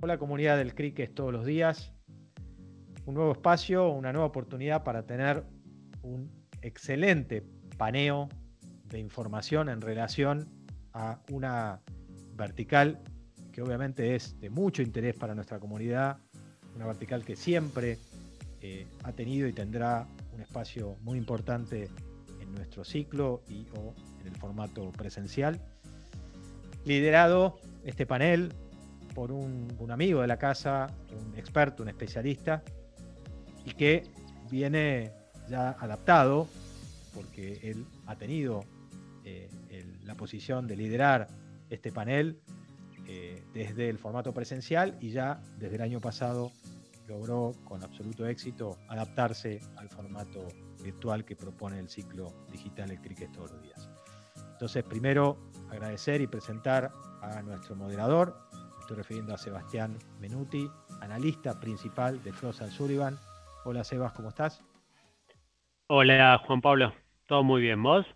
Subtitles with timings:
[0.00, 1.92] Hola comunidad del cricket todos los días.
[3.04, 5.42] Un nuevo espacio, una nueva oportunidad para tener
[6.02, 6.30] un
[6.62, 7.42] excelente
[7.76, 8.28] paneo
[8.84, 10.48] de información en relación
[10.92, 11.80] a una
[12.36, 13.00] vertical
[13.50, 16.18] que obviamente es de mucho interés para nuestra comunidad,
[16.76, 17.98] una vertical que siempre
[18.60, 21.88] eh, ha tenido y tendrá un espacio muy importante
[22.40, 25.60] en nuestro ciclo y o en el formato presencial.
[26.84, 28.52] Liderado este panel
[29.18, 32.62] por un, amigo de la casa, un experto, un especialista,
[33.64, 34.04] y que
[34.48, 35.10] viene
[35.48, 36.46] ya adaptado,
[37.12, 38.60] porque él ha tenido
[39.24, 39.50] eh,
[40.04, 41.26] la posición de liderar
[41.68, 42.38] este panel
[43.08, 46.52] eh, desde el formato presencial y ya desde el año pasado
[47.08, 50.46] logró con absoluto éxito adaptarse al formato
[50.80, 53.90] virtual que propone el ciclo digital El Cricket todos los días.
[54.52, 55.38] Entonces, primero
[55.70, 58.47] agradecer y presentar a nuestro moderador,
[58.88, 60.66] estoy refiriendo a Sebastián Menuti,
[61.02, 63.18] analista principal de Frost Sullivan.
[63.66, 64.64] Hola Sebas, ¿cómo estás?
[65.88, 66.94] Hola Juan Pablo,
[67.26, 68.06] todo muy bien, ¿vos?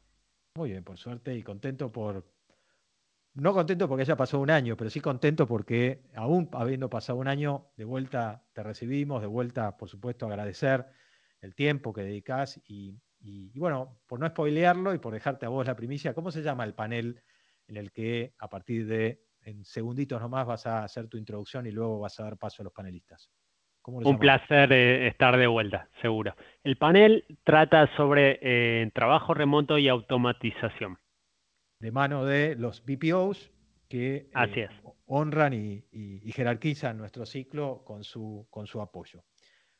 [0.54, 2.24] Muy bien, por suerte y contento por,
[3.34, 7.28] no contento porque ya pasó un año, pero sí contento porque aún habiendo pasado un
[7.28, 10.86] año, de vuelta te recibimos, de vuelta, por supuesto, agradecer
[11.42, 15.66] el tiempo que dedicas y, y, bueno, por no spoilearlo y por dejarte a vos
[15.66, 17.20] la primicia, ¿cómo se llama el panel
[17.68, 21.70] en el que a partir de en segunditos nomás vas a hacer tu introducción y
[21.70, 23.30] luego vas a dar paso a los panelistas.
[23.84, 26.36] Un placer eh, estar de vuelta, seguro.
[26.62, 30.98] El panel trata sobre eh, trabajo remoto y automatización.
[31.80, 33.50] De mano de los BPOs
[33.88, 34.68] que eh,
[35.06, 39.24] honran y, jerarquizan nuestro ciclo con su, con su apoyo.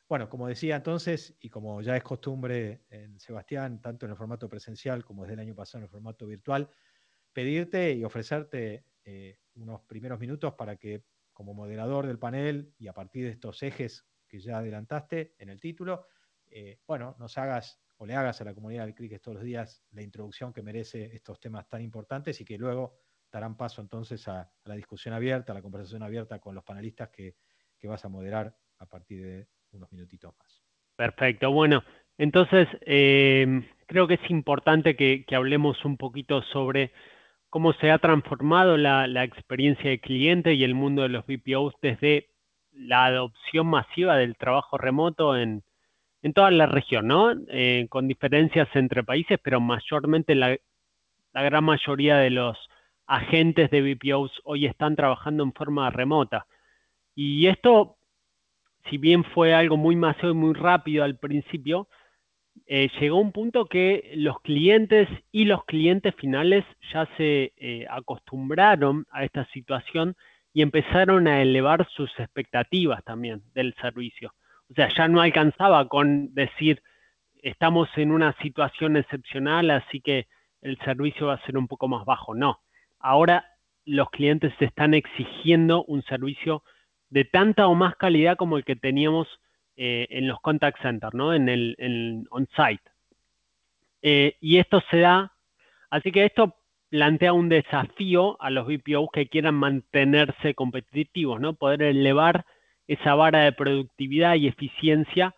[0.09, 4.49] Bueno, como decía entonces, y como ya es costumbre en Sebastián, tanto en el formato
[4.49, 6.69] presencial como desde el año pasado en el formato virtual,
[7.31, 8.83] pedirte y ofrecerte
[9.55, 14.05] unos primeros minutos para que como moderador del panel y a partir de estos ejes
[14.27, 16.05] que ya adelantaste en el título,
[16.49, 19.83] eh, bueno, nos hagas o le hagas a la comunidad del cricket todos los días
[19.91, 22.95] la introducción que merece estos temas tan importantes y que luego
[23.31, 27.35] darán paso entonces a, la discusión abierta, a la conversación abierta con los panelistas que,
[27.85, 30.63] vas a moderar a partir de unos minutitos más.
[30.95, 31.83] Perfecto, bueno,
[32.17, 33.45] entonces eh,
[33.87, 36.93] creo que es importante que hablemos un poquito sobre
[37.53, 42.31] cómo se ha transformado la, experiencia de cliente y el mundo de los BPOs desde
[42.71, 45.63] la adopción masiva del trabajo remoto en,
[46.33, 47.31] toda la región, ¿no?
[47.49, 50.57] Eh, con diferencias entre países, pero mayormente la,
[51.31, 52.57] gran mayoría de los
[53.05, 56.47] agentes de BPOs hoy están trabajando en forma remota.
[57.13, 57.97] Y esto,
[58.89, 61.87] si bien fue algo muy masivo y muy rápido al principio,
[62.65, 69.05] eh, llegó un punto que los clientes y los clientes finales ya se eh, acostumbraron
[69.11, 70.15] a esta situación
[70.53, 74.33] y empezaron a elevar sus expectativas también del servicio.
[74.69, 76.81] O sea, ya no alcanzaba con decir,
[77.41, 80.27] estamos en una situación excepcional, así que
[80.61, 82.33] el servicio va a ser un poco más bajo.
[82.33, 82.61] No,
[82.99, 83.45] ahora
[83.85, 86.63] los clientes están exigiendo un servicio
[87.09, 89.27] de tanta o más calidad como el que teníamos
[89.77, 91.33] eh, en los contact centers, ¿no?
[91.33, 92.93] En el on-site.
[94.03, 95.31] Eh, y esto se da,
[95.89, 96.57] así que esto
[96.89, 101.53] plantea un desafío a los BPOs que quieran mantenerse competitivos, ¿no?
[101.53, 102.45] Poder elevar
[102.85, 105.33] esa vara de productividad y eficiencia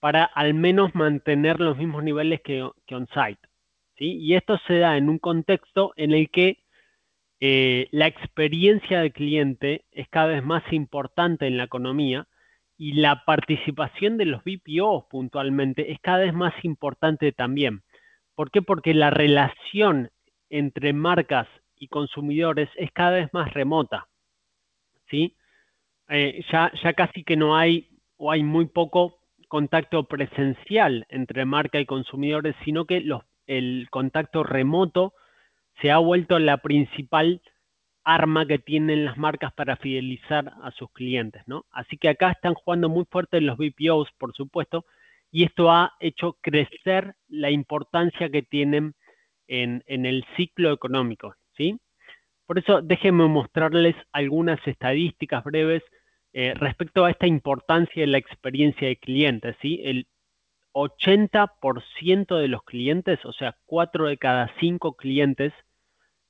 [0.00, 3.40] para al menos mantener los mismos niveles que, on-site.
[3.96, 4.18] ¿sí?
[4.18, 6.58] Y esto se da en un contexto en el que
[7.40, 12.28] eh, la experiencia del cliente es cada vez más importante en la economía
[12.80, 17.82] y la participación de los BPOs puntualmente es cada vez más importante también.
[18.34, 18.62] ¿Por qué?
[18.62, 20.10] Porque la relación
[20.48, 21.46] entre marcas
[21.76, 24.08] y consumidores es cada vez más remota.
[25.10, 25.36] ¿sí?
[26.08, 31.80] Eh, ya, ya casi que no hay o hay muy poco contacto presencial entre marca
[31.80, 35.12] y consumidores, sino que los, el contacto remoto
[35.82, 37.42] se ha vuelto la principal
[38.14, 41.66] arma que tienen las marcas para fidelizar a sus clientes, ¿no?
[41.70, 44.84] Así que acá están jugando muy fuerte los BPOs, por supuesto,
[45.30, 48.94] y esto ha hecho crecer la importancia que tienen
[49.46, 51.78] en, el ciclo económico, ¿sí?
[52.46, 55.82] Por eso déjenme mostrarles algunas estadísticas breves
[56.32, 59.80] eh, respecto a esta importancia de la experiencia de clientes, ¿sí?
[59.84, 60.06] El
[60.72, 65.52] 80% de los clientes, o sea, 4 de cada 5 clientes,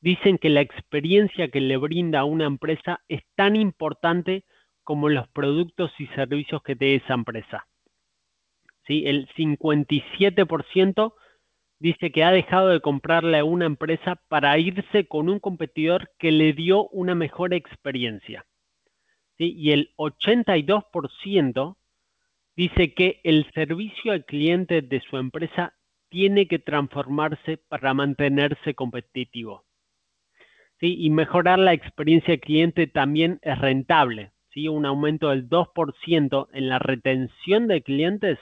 [0.00, 4.44] dicen que la experiencia que le brinda a una empresa es tan importante
[4.82, 7.66] como los productos y servicios que te esa empresa.
[8.86, 9.04] ¿Sí?
[9.06, 11.14] El 57%
[11.78, 16.32] dice que ha dejado de comprarle a una empresa para irse con un competidor que
[16.32, 18.46] le dio una mejor experiencia.
[19.38, 21.76] y el 82%
[22.56, 25.72] dice que el servicio al cliente de su empresa
[26.10, 29.64] tiene que transformarse para mantenerse competitivo.
[30.80, 34.32] Y mejorar la experiencia cliente también es rentable.
[34.52, 34.68] ¿sí?
[34.68, 38.38] Un aumento del 2% en la retención de clientes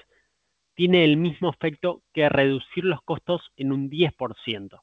[0.74, 4.80] tiene el mismo efecto que reducir los costos en un 10%.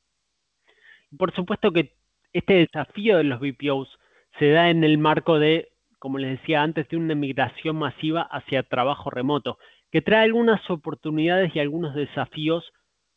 [1.18, 1.94] Por supuesto que
[2.34, 3.98] este desafío de los BPOs
[4.38, 5.70] se da en el marco de,
[6.00, 9.58] como les decía antes, de una migración masiva hacia trabajo remoto,
[9.90, 12.74] que trae algunas oportunidades y algunos desafíos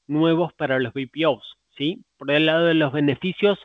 [0.06, 1.58] nuevos para los BPOs.
[1.76, 2.04] ¿sí?
[2.16, 3.58] Por el lado de los beneficios,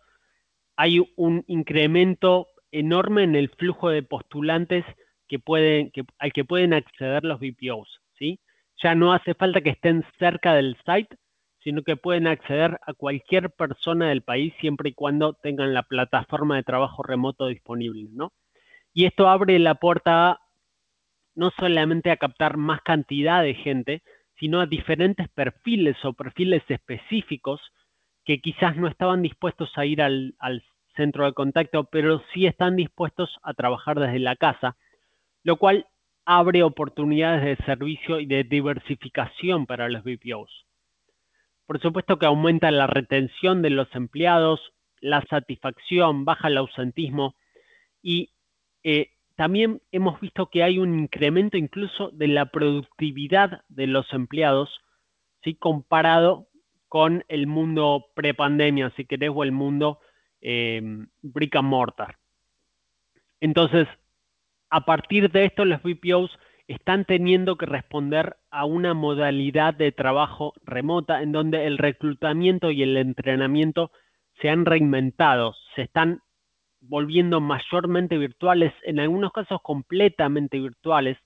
[0.75, 4.85] hay un incremento enorme en el flujo de postulantes
[5.27, 8.01] que pueden, que, al que pueden acceder los BPOs.
[8.17, 8.39] ¿sí?
[8.81, 11.15] Ya no hace falta que estén cerca del site,
[11.63, 16.57] sino que pueden acceder a cualquier persona del país siempre y cuando tengan la plataforma
[16.57, 18.33] de trabajo remoto disponible, ¿no?
[18.93, 20.41] Y esto abre la puerta
[21.35, 24.03] no solamente a captar más cantidad de gente,
[24.39, 27.61] sino a diferentes perfiles o perfiles específicos
[28.25, 30.35] que quizás no estaban dispuestos a ir al,
[30.95, 34.77] centro de contacto, pero sí están dispuestos a trabajar desde la casa,
[35.43, 35.87] lo cual
[36.23, 40.67] abre oportunidades de servicio y de diversificación para los BPOs.
[41.65, 47.35] Por supuesto que aumenta la retención de los empleados, la satisfacción, baja el ausentismo
[48.03, 48.29] y
[48.83, 54.69] eh, también hemos visto que hay un incremento incluso de la productividad de los empleados,
[55.43, 55.55] ¿sí?
[55.55, 56.47] comparado
[56.93, 59.97] con el mundo prepandemia, si querés, o el mundo
[60.41, 60.79] eh,
[61.23, 62.19] brick and mortar.
[63.39, 63.87] Entonces,
[64.69, 66.37] a partir de esto, los BPOs
[66.67, 72.83] están teniendo que responder a una modalidad de trabajo remota en donde el reclutamiento y
[72.83, 73.91] el entrenamiento
[74.39, 76.21] se han reinventado, se están
[76.79, 81.17] volviendo mayormente virtuales, en algunos casos completamente virtuales,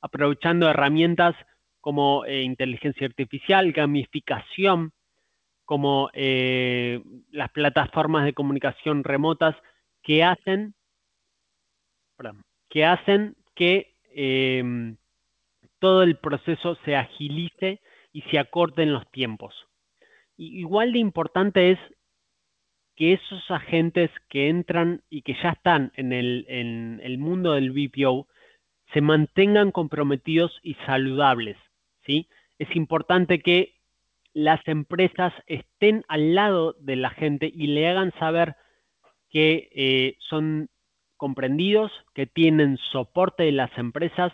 [0.00, 1.36] aprovechando herramientas
[1.80, 4.92] como eh, inteligencia artificial, gamificación,
[5.72, 9.56] como eh, las plataformas de comunicación remotas
[10.02, 10.74] que hacen,
[12.68, 14.96] que hacen que Em,
[15.78, 17.80] todo el proceso se agilice
[18.12, 19.54] y se acorten los tiempos.
[20.36, 21.78] igual de importante es
[22.96, 27.70] que esos agentes que entran y que ya están en el, en el mundo del
[27.70, 28.26] BPO
[28.92, 31.56] se mantengan comprometidos y saludables.
[32.06, 32.28] ¿sí?
[32.58, 33.74] Es importante que
[34.34, 38.56] las empresas estén al lado de la gente y le hagan saber
[39.30, 40.68] que eh, son
[41.16, 44.32] comprendidos, que tienen soporte de las empresas,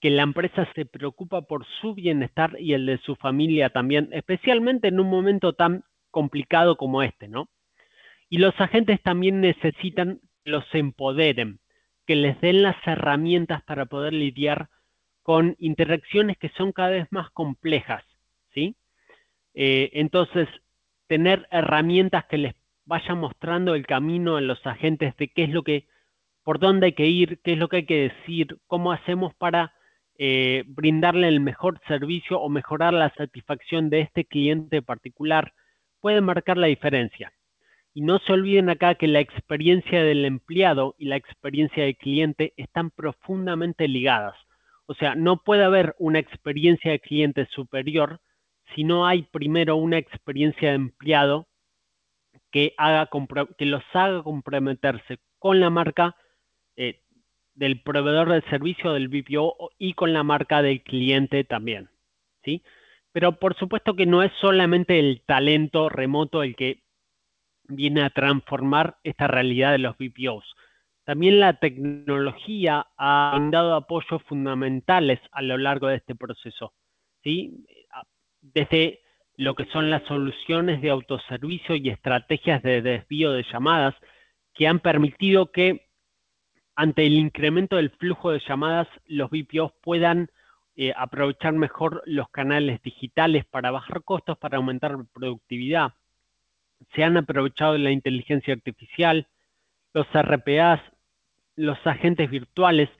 [0.00, 4.88] que la empresa se preocupa por su bienestar y el de su familia también, especialmente
[4.88, 7.48] en un momento tan complicado como este, ¿no?
[8.28, 11.60] Y los agentes también necesitan que los empoderen,
[12.06, 14.68] que les den las herramientas para poder lidiar
[15.22, 18.04] con interacciones que son cada vez más complejas,
[18.52, 18.76] ¿sí?
[19.56, 20.48] Eh, entonces,
[21.08, 22.54] tener herramientas que les
[22.84, 25.88] vayan mostrando el camino a los agentes de qué es lo que
[26.44, 29.74] por dónde hay que ir, qué es lo que hay que decir, cómo hacemos para
[30.18, 35.54] eh, brindarle el mejor servicio o mejorar la satisfacción de este cliente particular,
[36.00, 37.32] puede marcar la diferencia.
[37.94, 42.52] Y no se olviden acá que la experiencia del empleado y la experiencia del cliente
[42.58, 44.36] están profundamente ligadas.
[44.84, 48.20] O sea, no puede haber una experiencia de cliente superior
[48.74, 51.46] si no hay primero una experiencia de empleado
[52.50, 53.08] que, haga,
[53.58, 56.16] que los haga comprometerse con la marca
[56.76, 57.02] eh,
[57.54, 61.88] del proveedor del servicio del BPO y con la marca del cliente también.
[62.44, 62.62] ¿sí?
[63.12, 66.82] Pero por supuesto que no es solamente el talento remoto el que
[67.68, 70.44] viene a transformar esta realidad de los BPOs.
[71.04, 76.74] También la tecnología ha dado apoyos fundamentales a lo largo de este proceso.
[77.22, 77.64] ¿sí?
[78.54, 79.00] Desde
[79.36, 83.94] lo que son las soluciones de autoservicio y estrategias de desvío de llamadas
[84.54, 85.86] que han permitido que
[86.74, 90.30] ante el incremento del flujo de llamadas, los BPOs puedan
[90.76, 95.94] eh, aprovechar mejor los canales digitales para bajar costos, para aumentar productividad.
[96.94, 99.26] Se han aprovechado la inteligencia artificial,
[99.94, 100.80] los RPAs,
[101.54, 102.90] los agentes virtuales,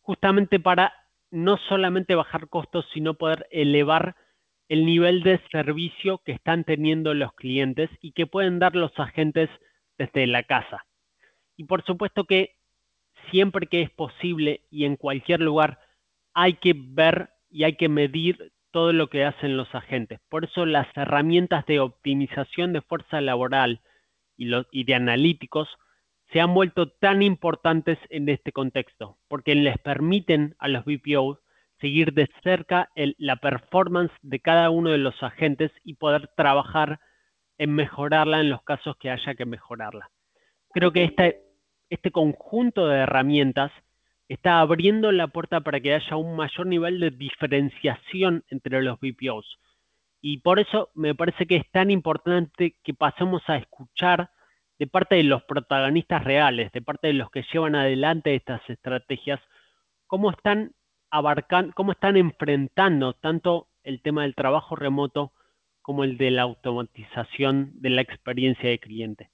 [0.00, 0.92] justamente para
[1.30, 4.16] no solamente bajar costos, sino poder elevar
[4.70, 9.50] el nivel de servicio que están teniendo los clientes y que pueden dar los agentes
[9.98, 10.86] desde la casa.
[11.56, 12.54] Y por supuesto que
[13.32, 15.80] siempre que es posible y en cualquier lugar,
[16.34, 20.20] hay que ver y hay que medir todo lo que hacen los agentes.
[20.28, 23.80] Por eso las herramientas de optimización de fuerza laboral
[24.36, 25.68] y, de analíticos
[26.32, 31.38] se han vuelto tan importantes en este contexto, porque les permiten a los BPOs
[31.80, 37.00] seguir de cerca la performance de cada uno de los agentes y poder trabajar
[37.58, 40.10] en mejorarla en los casos que haya que mejorarla.
[40.72, 41.42] Creo que este,
[41.88, 43.72] este conjunto de herramientas
[44.28, 49.58] está abriendo la puerta para que haya un mayor nivel de diferenciación entre los BPOs.
[50.20, 54.30] Y por eso me parece que es tan importante que pasemos a escuchar
[54.78, 59.40] de parte de los protagonistas reales, de parte de los que llevan adelante estas estrategias,
[60.06, 60.72] cómo están
[61.10, 65.32] abarcando, cómo están enfrentando tanto el tema del trabajo remoto
[65.82, 69.30] como el de la automatización de la experiencia de cliente.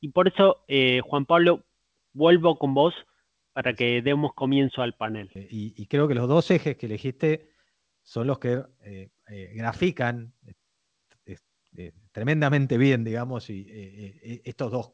[0.00, 1.64] Y por eso, eh, Juan Pablo,
[2.12, 2.94] vuelvo con vos
[3.52, 5.30] para que demos comienzo al panel.
[5.34, 7.50] Eh, y, creo que los dos ejes que elegiste
[8.02, 9.10] son los que eh,
[9.54, 10.34] grafican
[12.10, 13.66] tremendamente bien, digamos, y,
[14.44, 14.92] estos dos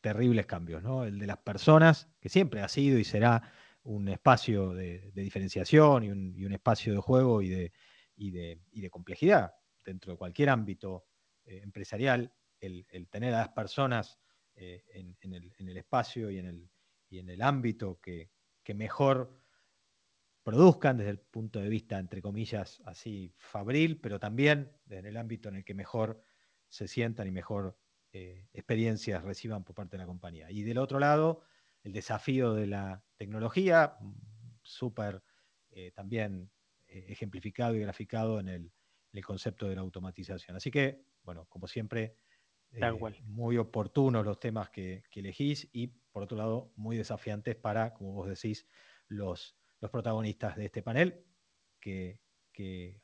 [0.00, 1.04] terribles cambios, ¿no?
[1.04, 3.52] El de las personas, que siempre ha sido y será
[3.84, 7.72] un espacio de, diferenciación y un, espacio de juego y de,
[8.16, 11.06] de, complejidad dentro de cualquier ámbito
[11.44, 14.18] eh, empresarial, el, tener a las personas
[14.54, 16.68] en, el, espacio y en
[17.28, 18.30] el, ámbito que,
[18.62, 19.40] que mejor
[20.42, 25.48] produzcan desde el punto de vista, entre comillas, así fabril, pero también en el ámbito
[25.48, 26.22] en el que mejor
[26.68, 27.78] se sientan y mejor
[28.12, 30.50] eh, experiencias reciban por parte de la compañía.
[30.50, 31.42] Y del otro lado,
[31.82, 33.96] el desafío de la tecnología,
[34.62, 35.22] súper
[35.70, 36.50] eh, también
[36.88, 38.72] eh, ejemplificado y graficado en el,
[39.24, 40.56] concepto de la automatización.
[40.56, 42.16] Así que, bueno, como siempre,
[43.24, 48.12] muy oportunos los temas que, que elegís y, por otro lado, muy desafiantes para, como
[48.12, 48.66] vos decís,
[49.08, 51.24] los los protagonistas de este panel,
[51.80, 52.20] que,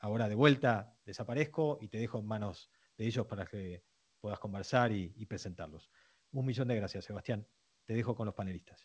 [0.00, 3.82] ahora de vuelta desaparezco y te dejo en manos de ellos para que
[4.20, 5.90] puedas conversar y, presentarlos.
[6.32, 7.46] Un millón de gracias, Sebastián.
[7.86, 8.78] Te dejo con los panelistas.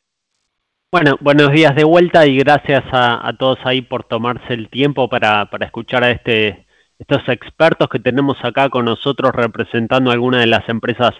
[0.91, 5.49] Bueno, buenos días de vuelta y gracias a, todos ahí por tomarse el tiempo para,
[5.61, 6.67] escuchar a este,
[6.99, 11.13] estos expertos que tenemos acá con nosotros representando algunas de las empresas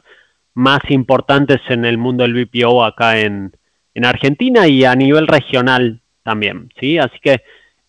[0.53, 3.55] más importantes en el mundo del BPO acá en,
[3.93, 6.97] en Argentina y a nivel regional también, ¿sí?
[6.97, 7.41] Así que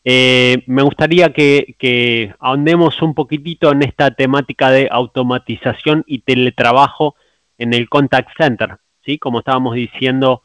[0.05, 7.15] eh, me gustaría que, ahondemos un poquitito en esta temática de automatización y teletrabajo
[7.59, 9.19] en el contact center, ¿sí?
[9.19, 10.43] Como estábamos diciendo,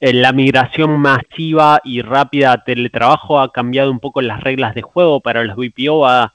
[0.00, 4.82] eh, la migración masiva y rápida a teletrabajo ha cambiado un poco las reglas de
[4.82, 6.34] juego para los BPO, ha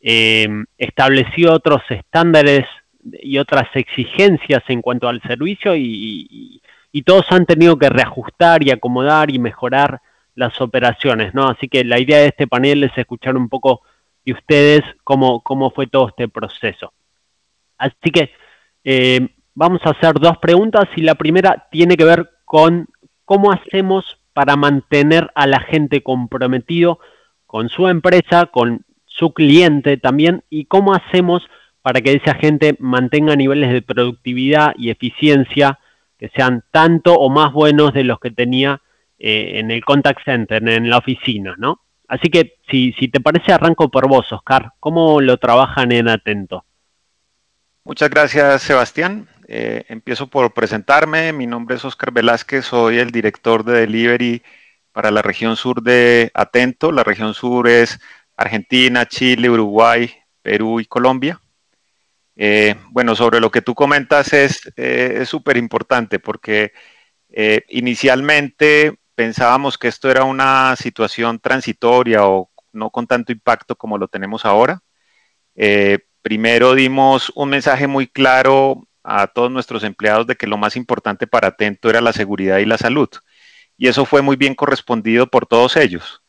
[0.00, 0.48] eh,
[0.78, 2.66] establecido otros estándares
[3.22, 6.60] y otras exigencias en cuanto al servicio y
[7.04, 10.00] todos han tenido que reajustar y acomodar y mejorar
[10.34, 11.48] las operaciones, ¿no?
[11.48, 13.82] Así que la idea de este panel es escuchar un poco
[14.24, 16.92] de ustedes cómo, cómo fue todo este proceso.
[17.78, 18.32] Así que
[18.84, 22.88] eh, vamos a hacer dos preguntas y la primera tiene que ver con
[23.24, 26.98] cómo hacemos para mantener a la gente comprometido
[27.46, 31.42] con su empresa, con su cliente también y cómo hacemos
[31.82, 35.78] para que esa gente mantenga niveles de productividad y eficiencia
[36.18, 38.82] que sean tanto o más buenos de los que tenía
[39.18, 41.80] eh, en el contact center, en la oficina, ¿no?
[42.08, 44.72] Así que si, si te parece, arranco por vos, Oscar.
[44.80, 46.64] ¿Cómo lo trabajan en Atento?
[47.90, 49.26] Muchas gracias, Sebastián.
[49.48, 51.32] Eh, empiezo por presentarme.
[51.32, 54.44] Mi nombre es Oscar Velázquez, soy el director de delivery
[54.92, 56.92] para la región sur de Atento.
[56.92, 57.98] La región sur es
[58.36, 60.08] Argentina, Chile, Uruguay,
[60.40, 61.40] Perú y Colombia.
[62.36, 64.70] Eh, bueno, sobre lo que tú comentas es
[65.28, 66.72] súper importante porque
[67.70, 74.06] inicialmente pensábamos que esto era una situación transitoria o no con tanto impacto como lo
[74.06, 74.80] tenemos ahora.
[75.56, 80.76] Eh, primero dimos un mensaje muy claro a todos nuestros empleados de que lo más
[80.76, 83.08] importante para Atento era la seguridad y la salud.
[83.76, 86.22] Y eso fue muy bien correspondido por todos ellos,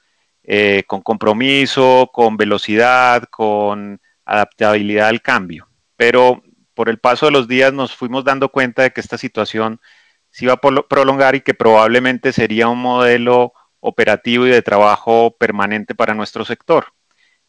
[0.44, 5.68] eh, con compromiso, con velocidad, con adaptabilidad al cambio.
[5.98, 6.42] Pero
[6.74, 9.82] por el paso de los días nos fuimos dando cuenta de que esta situación
[10.30, 15.94] se iba a prolongar y que probablemente sería un modelo operativo y de trabajo permanente
[15.94, 16.86] para nuestro sector.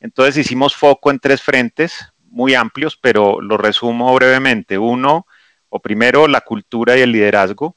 [0.00, 4.78] Entonces hicimos foco en tres frentes muy amplios, pero lo resumo brevemente.
[4.78, 5.26] Uno,
[5.68, 7.76] o primero, la cultura y el liderazgo,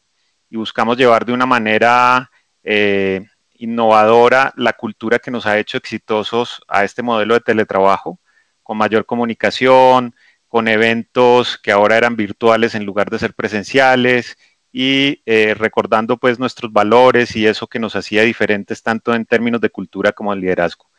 [0.49, 2.31] y buscamos llevar de una manera
[2.63, 8.19] eh, innovadora la cultura que nos ha hecho exitosos a este modelo de teletrabajo,
[8.63, 10.15] con mayor comunicación,
[10.47, 14.37] con eventos que ahora eran virtuales en lugar de ser presenciales,
[14.77, 19.61] y eh, recordando pues nuestros valores y eso que nos hacía diferentes tanto en términos
[19.61, 20.89] de cultura como de liderazgo.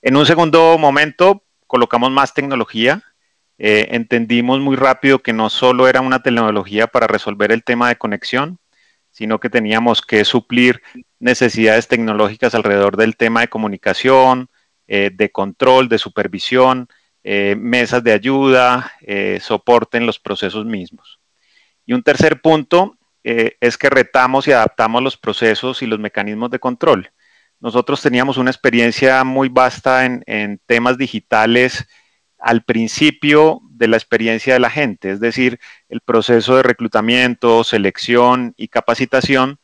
[0.00, 3.04] En un segundo momento colocamos más tecnología
[3.58, 7.96] eh, entendimos muy rápido que no solo era una tecnología para resolver el tema de
[7.96, 8.58] conexión,
[9.10, 10.80] sino que teníamos que suplir
[11.18, 14.48] necesidades tecnológicas alrededor del tema de comunicación,
[14.86, 16.88] eh, de control, de supervisión,
[17.24, 18.92] eh, mesas de ayuda,
[19.40, 21.18] soporte en los procesos mismos.
[21.84, 26.58] Y un tercer punto es que retamos y adaptamos los procesos y los mecanismos de
[26.60, 27.10] control.
[27.60, 31.86] Nosotros teníamos una experiencia muy vasta en temas digitales
[32.38, 38.54] al principio de la experiencia de la gente, es decir, el proceso de reclutamiento, selección
[38.56, 39.58] y capacitación,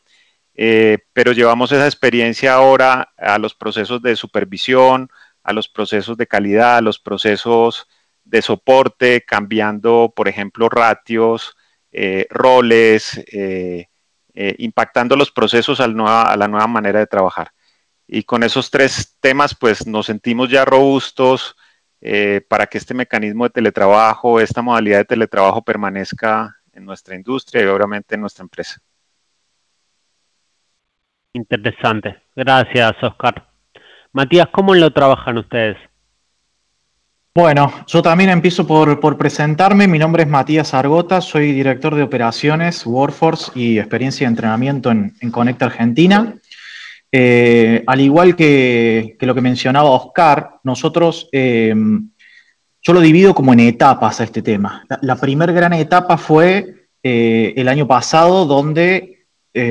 [0.55, 5.09] eh, pero llevamos esa experiencia ahora a los procesos de supervisión,
[5.43, 7.89] a los procesos de calidad, a los procesos
[8.25, 11.57] de soporte, cambiando, por ejemplo, ratios,
[11.93, 13.89] eh, roles, eh,
[14.59, 17.53] impactando los procesos a la nueva manera de trabajar.
[18.07, 21.57] Y con esos tres temas, pues nos sentimos ya robustos,
[22.07, 27.63] eh, para que este mecanismo de teletrabajo, esta modalidad de teletrabajo permanezca en nuestra industria
[27.63, 28.79] y obviamente en nuestra empresa.
[31.33, 32.21] Interesante.
[32.37, 33.49] Gracias, Oscar.
[34.13, 35.79] Matías, ¿cómo lo trabajan ustedes?
[37.35, 39.89] Bueno, yo también empiezo por, presentarme.
[39.89, 45.15] Mi nombre es Matías Argota, soy director de operaciones, Workforce y experiencia de entrenamiento en,
[45.21, 46.35] en Conecta Argentina.
[47.17, 51.73] Eh, al igual que, lo que mencionaba Oscar, nosotros, eh,
[52.83, 54.85] yo lo divido como en etapas a este tema.
[55.01, 59.27] La, primera gran etapa fue eh, el año pasado, donde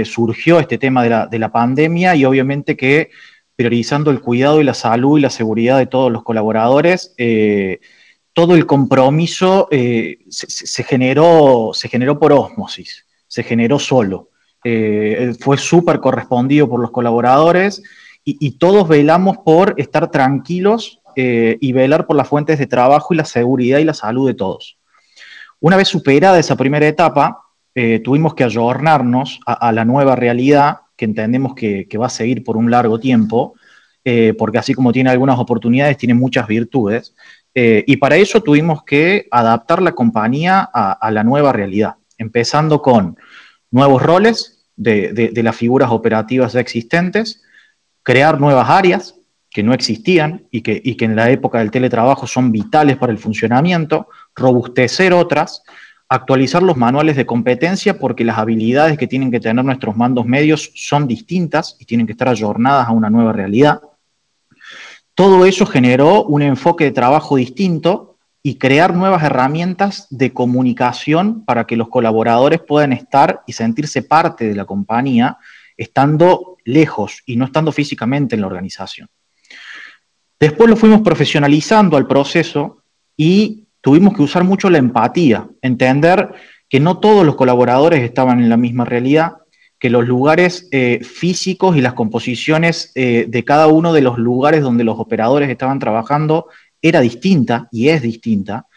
[0.05, 3.09] surgió este tema de la, de la, pandemia y obviamente que
[3.57, 7.13] priorizando el cuidado y la salud y la seguridad de todos los colaboradores,
[8.31, 14.29] todo el compromiso se, generó, se generó por ósmosis, se generó solo.
[14.63, 17.83] Eh, fue súper correspondido por los colaboradores
[18.25, 23.17] y, todos velamos por estar tranquilos eh, y velar por las fuentes de trabajo y
[23.17, 24.77] la seguridad y la salud de todos.
[25.59, 27.41] Una vez superada esa primera etapa,
[27.75, 32.55] eh, tuvimos que ayornarnos a, la nueva realidad que entendemos que, va a seguir por
[32.55, 33.55] un largo tiempo,
[34.37, 37.13] porque así como tiene algunas oportunidades, tiene muchas virtudes.
[37.53, 43.17] y para eso tuvimos que adaptar la compañía a la nueva realidad, empezando con
[43.73, 47.41] nuevos roles, de, las figuras operativas ya existentes,
[48.01, 49.15] crear nuevas áreas
[49.49, 53.11] que no existían y que, y que en la época del teletrabajo son vitales para
[53.11, 55.63] el funcionamiento, robustecer otras,
[56.09, 60.71] actualizar los manuales de competencia porque las habilidades que tienen que tener nuestros mandos medios
[60.75, 63.81] son distintas y tienen que estar ayornadas a una nueva realidad.
[65.15, 68.12] Todo eso generó un enfoque de trabajo distinto
[68.45, 74.45] y crear nuevas herramientas de comunicación para que los colaboradores puedan estar y sentirse parte
[74.45, 75.37] de la compañía
[75.77, 79.07] estando lejos y no estando físicamente en la organización.
[80.37, 82.83] Después lo fuimos profesionalizando al proceso
[83.15, 86.33] y tuvimos que usar mucho la empatía, entender
[86.67, 89.37] que no todos los colaboradores estaban en la misma realidad,
[89.79, 94.61] que los lugares eh, físicos y las composiciones eh, de cada uno de los lugares
[94.61, 96.47] donde los operadores estaban trabajando
[96.83, 98.67] era distinta y es distinta.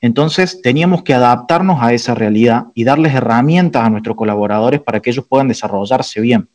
[0.00, 5.10] Entonces teníamos que adaptarnos a esa realidad y darles herramientas a nuestros colaboradores para que
[5.10, 6.50] ellos puedan desarrollarse bien.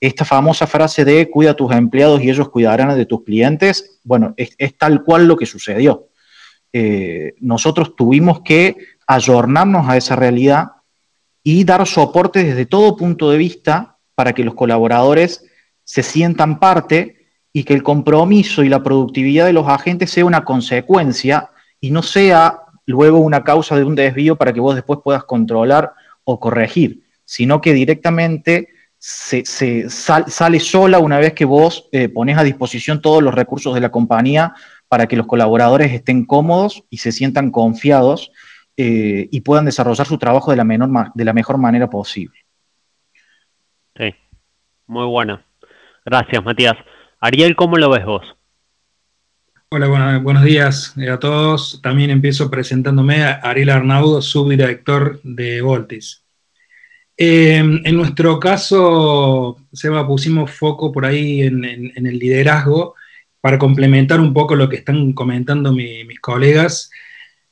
[0.00, 4.34] Esta famosa frase de cuida a tus empleados y ellos cuidarán de tus clientes, bueno,
[4.36, 6.08] es, tal cual lo que sucedió.
[6.72, 10.68] Eh, nosotros tuvimos que ayornarnos a esa realidad
[11.44, 15.44] y dar soporte desde todo punto de vista para que los colaboradores
[15.84, 17.19] se sientan parte
[17.52, 22.02] y que el compromiso y la productividad de los agentes sea una consecuencia y no
[22.02, 25.92] sea luego una causa de un desvío para que vos después puedas controlar
[26.24, 32.44] o corregir, sino que directamente se, sale sola una vez que vos eh, pones a
[32.44, 34.54] disposición todos los recursos de la compañía
[34.88, 38.30] para que los colaboradores estén cómodos y se sientan confiados
[38.76, 42.38] eh, y puedan desarrollar su trabajo de la, menor, de la mejor manera posible.
[43.96, 44.14] Sí,
[44.86, 45.44] muy buena.
[46.04, 46.76] Gracias, Matías.
[47.20, 48.24] Ariel, ¿cómo lo ves vos?
[49.68, 51.80] Hola, buenos días a todos.
[51.82, 56.24] También empiezo presentándome a Ariel Arnaudo, subdirector de Voltis.
[57.18, 61.62] Em, en nuestro caso, Seba, pusimos foco por ahí en,
[61.94, 62.94] el liderazgo
[63.38, 66.90] para complementar un poco lo que están comentando mis colegas.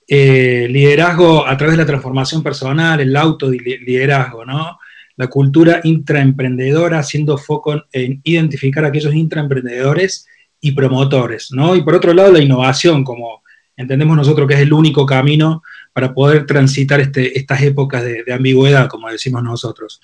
[0.09, 4.79] Eh, liderazgo a través de la transformación personal, el autoliderazgo, ¿no?
[5.19, 10.27] La cultura intraemprendedora, haciendo foco en identificar a aquellos intraemprendedores
[10.61, 11.75] y promotores, ¿no?
[11.75, 13.43] Y por otro lado, la innovación, como
[13.77, 18.89] entendemos nosotros que es el único camino para poder transitar este, estas épocas de, ambigüedad,
[18.89, 20.01] como decimos nosotros.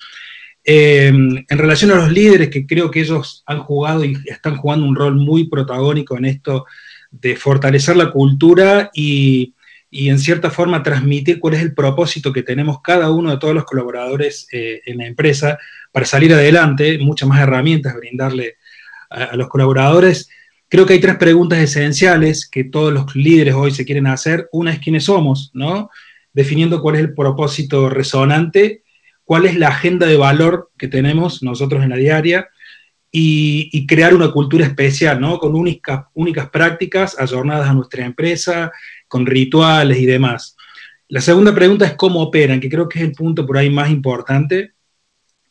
[0.61, 4.85] Em, en relación a los líderes, que creo que ellos han jugado y están jugando
[4.85, 6.65] un rol muy protagónico en esto
[7.09, 9.53] de fortalecer la cultura y
[9.89, 13.53] y en cierta forma transmitir cuál es el propósito que tenemos cada uno de todos
[13.53, 15.57] los colaboradores eh, en la empresa
[15.91, 18.57] para salir adelante, muchas más herramientas brindarle
[19.09, 20.29] a, los colaboradores.
[20.67, 24.49] Creo que hay tres preguntas esenciales que todos los líderes hoy se quieren hacer.
[24.51, 25.89] Una es quiénes somos, ¿no?
[26.33, 28.83] Definiendo cuál es el propósito resonante,
[29.23, 32.49] cuál es la agenda de valor que tenemos nosotros en la diaria
[33.17, 35.39] y, crear una cultura especial, ¿no?
[35.39, 38.73] Con únicas, únicas prácticas ayornadas a nuestra empresa,
[39.15, 40.57] con rituales y demás.
[41.07, 43.89] La segunda pregunta es cómo operan, que creo que es el punto por ahí más
[43.89, 44.73] importante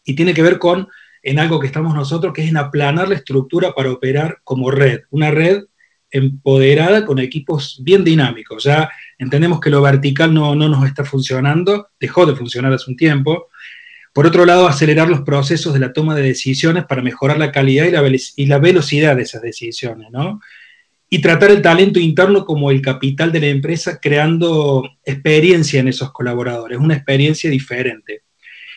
[0.05, 0.87] y tiene que ver con
[1.23, 5.05] en algo que estamos nosotros, que es en aplanar la estructura para operar como red,
[5.09, 5.63] una red
[6.11, 8.65] empoderada con equipos bien dinámicos.
[8.65, 12.99] Ya entendemos que lo vertical no, no nos está funcionando, dejó de funcionar hace un
[12.99, 13.49] tiempo,
[14.13, 17.87] por otro lado, acelerar los procesos de la toma de decisiones para mejorar la calidad
[18.37, 20.43] y la, velocidad de esas decisiones, ¿no?
[21.11, 26.13] Y tratar el talento interno como el capital de la empresa, creando experiencia en esos
[26.13, 28.23] colaboradores, una experiencia diferente.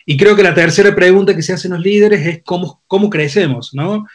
[0.06, 3.74] Y creo que la tercera pregunta que se hacen los líderes es cómo, cómo crecemos,
[3.74, 4.06] ¿no?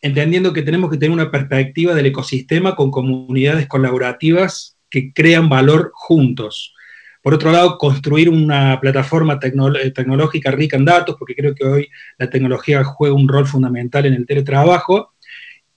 [0.00, 5.90] Entendiendo que tenemos que tener una perspectiva del ecosistema con comunidades colaborativas que crean valor
[5.94, 6.74] juntos.
[7.22, 12.30] Por otro lado, construir una plataforma tecnológica rica en datos, porque creo que hoy la
[12.30, 15.14] tecnología juega un rol fundamental en el teletrabajo.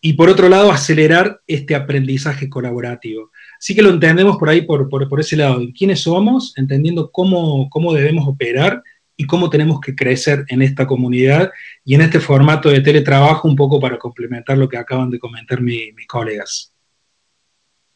[0.01, 3.31] Y por otro lado, acelerar este aprendizaje colaborativo.
[3.57, 4.87] Así que lo entendemos por ahí, por,
[5.19, 8.81] ese lado, quiénes somos, entendiendo cómo, cómo debemos operar
[9.17, 11.51] y cómo tenemos que crecer en esta comunidad
[11.83, 15.59] y en este formato de teletrabajo, un poco para complementar lo que acaban de comentar
[15.59, 16.73] mis colegas.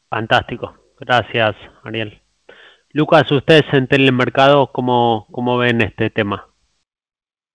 [0.09, 0.75] Fantástico.
[0.99, 2.21] Gracias, Ariel.
[2.91, 6.47] Lucas, ustedes en Telemercado, ¿cómo, cómo ven este tema?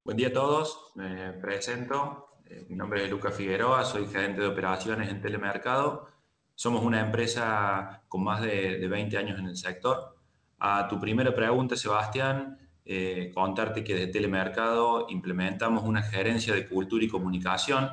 [0.05, 2.28] Buen día a todos, me presento.
[2.51, 6.09] Eh, mi nombre es Lucas Figueroa, soy gerente de operaciones en Telemercado.
[6.55, 10.17] Somos una empresa con más de, 20 años en el sector.
[10.59, 17.05] A tu primera pregunta, Sebastián, eh, contarte que de Telemercado implementamos una gerencia de cultura
[17.05, 17.91] y comunicación.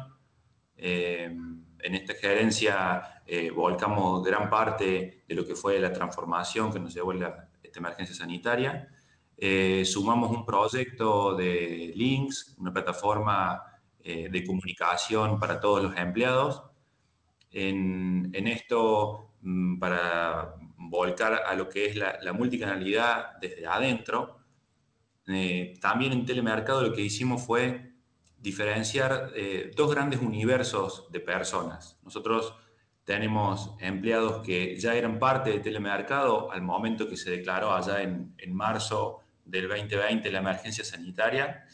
[0.78, 1.36] Eh,
[1.80, 6.94] en esta gerencia eh, volcamos gran parte de lo que fue la transformación que nos
[6.94, 8.88] llevó a esta emergencia sanitaria.
[9.38, 13.62] Eh, sumamos un proyecto de links, una plataforma
[14.06, 16.63] eh, de comunicación para todos los empleados.
[17.52, 24.39] En, esto, mm, para volcar a lo que es la, multicanalidad desde adentro,
[25.82, 27.94] también en telemercado lo que hicimos fue
[28.38, 29.32] diferenciar
[29.76, 32.00] dos grandes universos de personas.
[32.04, 32.54] Nosotros
[33.06, 38.36] tenemos empleados que ya eran parte de telemercado al momento que se declaró allá en,
[38.50, 41.65] marzo del 2020 la emergencia sanitaria.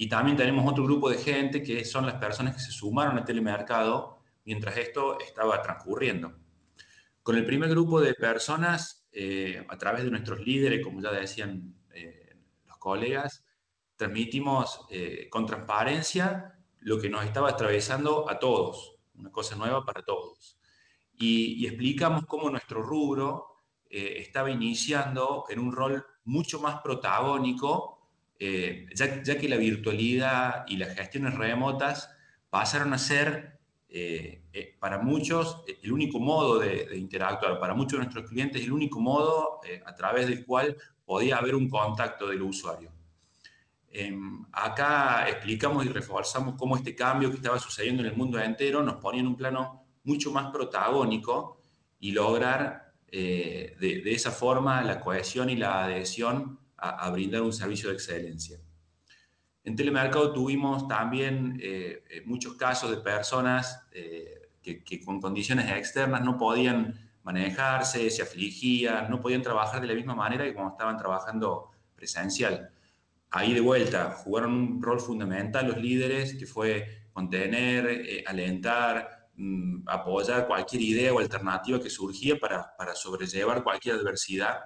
[0.00, 3.24] Y también tenemos otro grupo de gente que son las personas que se sumaron a
[3.24, 6.34] telemercado mientras esto estaba transcurriendo.
[7.20, 11.74] Con el primer grupo de personas, eh, a través de nuestros líderes, como ya decían
[11.90, 12.36] eh,
[12.68, 13.44] los colegas,
[13.96, 20.04] transmitimos eh, con transparencia lo que nos estaba atravesando a todos, una cosa nueva para
[20.04, 20.60] todos
[21.18, 23.56] y, explicamos cómo nuestro rubro
[23.90, 27.97] estaba iniciando en un rol mucho más protagónico,
[28.38, 32.10] eh, ya, que la virtualidad y las gestiones remotas
[32.50, 34.42] pasaron a ser eh,
[34.78, 39.60] para muchos el único modo de, interactuar, para muchos de nuestros clientes el único modo
[39.84, 42.92] a través del cual podía haber un contacto del usuario.
[43.90, 48.82] Em, acá explicamos y reforzamos cómo este cambio que estaba sucediendo en el mundo entero
[48.82, 51.62] nos ponía en un plano mucho más protagónico
[51.98, 57.88] y lograr eh, de, esa forma la cohesión y la adhesión a, brindar un servicio
[57.88, 58.58] de excelencia.
[59.64, 63.86] En telemercado tuvimos también eh, eh, muchos casos de personas
[64.62, 69.94] que, que, con condiciones externas no podían manejarse, se afligían, no podían trabajar de la
[69.94, 72.70] misma manera que cuando estaban trabajando presencial.
[73.30, 80.48] Ahí de vuelta jugaron un rol fundamental los líderes, que fue contener, alentar, Mm, apoyar
[80.48, 84.58] cualquier idea o alternativa que surgía para, para sobrellevar cualquier adversidad.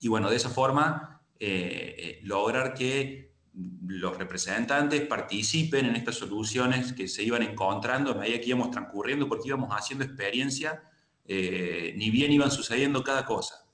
[0.00, 3.34] Y bueno, de esa forma eh, eh, lograr que
[3.86, 9.28] los representantes participen en estas soluciones que se iban encontrando a medida que íbamos transcurriendo,
[9.28, 10.82] porque íbamos haciendo experiencia,
[11.24, 13.66] eh, ni bien iban sucediendo cada cosa.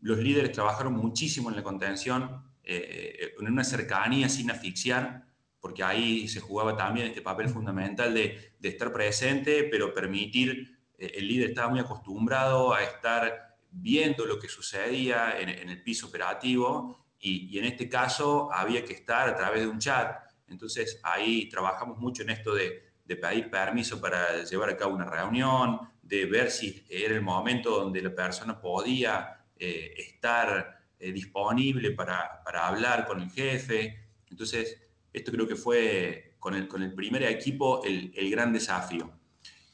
[0.00, 5.28] Los líderes trabajaron muchísimo en la contención, en una cercanía sin asfixiar,
[5.60, 11.28] porque ahí se jugaba también este papel fundamental de, estar presente, pero permitir, eh, el
[11.28, 13.47] líder estaba muy acostumbrado a estar
[13.80, 19.28] viendo lo que sucedía en, el piso operativo y, en este caso había que estar
[19.28, 20.16] a través de un chat.
[20.48, 25.80] Entonces ahí trabajamos mucho en esto de, pedir permiso para llevar a cabo una reunión,
[26.02, 32.42] de ver si era el momento donde la persona podía eh, estar eh, disponible para,
[32.44, 34.10] hablar con el jefe.
[34.28, 34.76] Entonces,
[35.12, 39.17] esto creo que fue con el, con el primer equipo el, gran desafío.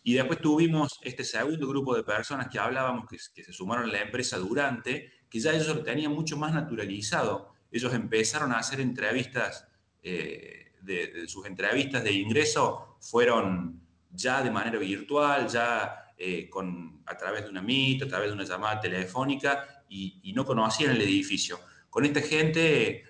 [0.06, 4.02] Y después tuvimos este segundo grupo de personas que hablábamos, que, se sumaron a la
[4.02, 7.54] empresa durante, que ya ellos lo tenían mucho más naturalizado.
[7.72, 9.66] Ellos empezaron a hacer entrevistas,
[10.02, 17.16] eh, de, sus entrevistas de ingreso fueron ya de manera virtual, ya eh, con, a
[17.16, 21.60] través de una Meet, a través de una llamada telefónica, y, no conocían el edificio.
[21.88, 23.04] Con esta gente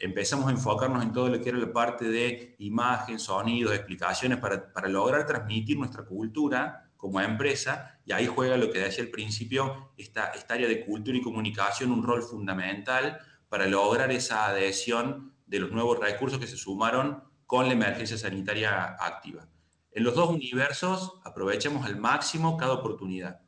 [0.00, 4.72] empezamos a enfocarnos en todo lo que era la parte de imagen, sonidos, explicaciones, para,
[4.72, 9.92] para lograr transmitir nuestra cultura como empresa, y ahí juega lo que decía al principio,
[9.96, 15.60] esta, esta área de cultura y comunicación, un rol fundamental para lograr esa adhesión de
[15.60, 19.48] los nuevos recursos que se sumaron con la emergencia sanitaria activa.
[19.92, 23.40] En los dos universos aprovechamos al máximo cada oportunidad.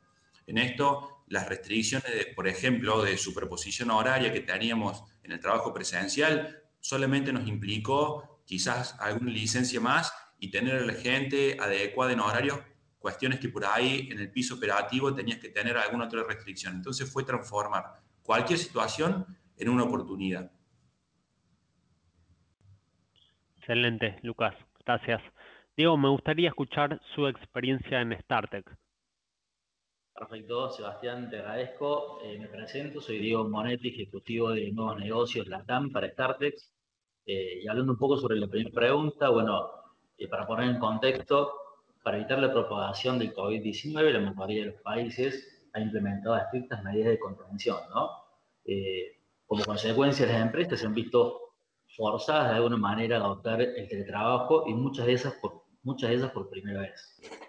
[0.47, 6.63] En esto, las restricciones, por ejemplo, de superposición horaria que teníamos en el trabajo presencial,
[6.79, 12.63] solamente nos implicó quizás alguna licencia más y tener a la gente adecuada en horario
[12.97, 16.75] cuestiones que por ahí en el piso operativo tenías que tener alguna otra restricción.
[16.75, 17.85] Entonces fue transformar
[18.23, 20.51] cualquier situación en una oportunidad.
[23.57, 24.55] Excelente, Lucas.
[24.85, 25.21] Gracias.
[25.77, 28.65] Diego, me gustaría escuchar su experiencia en StarTech.
[30.19, 32.19] Perfecto, Sebastián, te agradezco.
[32.21, 36.55] Eh, me presento, soy Diego Monetti, ejecutivo de nuevos negocios LATAM para StarTech.
[37.25, 39.69] Eh, y hablando un poco sobre la primera pregunta, bueno,
[40.17, 41.53] eh, para poner en contexto,
[42.03, 47.11] para evitar la propagación del COVID-19, la mayoría de los países ha implementado estrictas medidas
[47.11, 48.09] de contención, ¿no?
[49.45, 51.53] Como consecuencia, las empresas se han visto
[51.95, 56.17] forzadas de alguna manera a adoptar el teletrabajo y muchas de esas por, muchas de
[56.17, 57.48] esas por primera vez.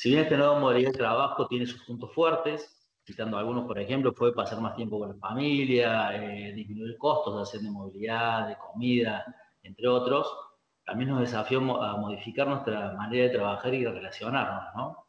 [0.00, 4.14] Si bien este nuevo modelo de trabajo tiene sus puntos fuertes, citando algunos, por ejemplo,
[4.14, 8.56] puede pasar más tiempo con la familia, eh, disminuir costos de hacer de movilidad, de
[8.56, 9.26] comida,
[9.62, 10.26] entre otros,
[10.86, 15.06] también nos desafió a modificar nuestra manera de trabajar y relacionarnos, ¿no?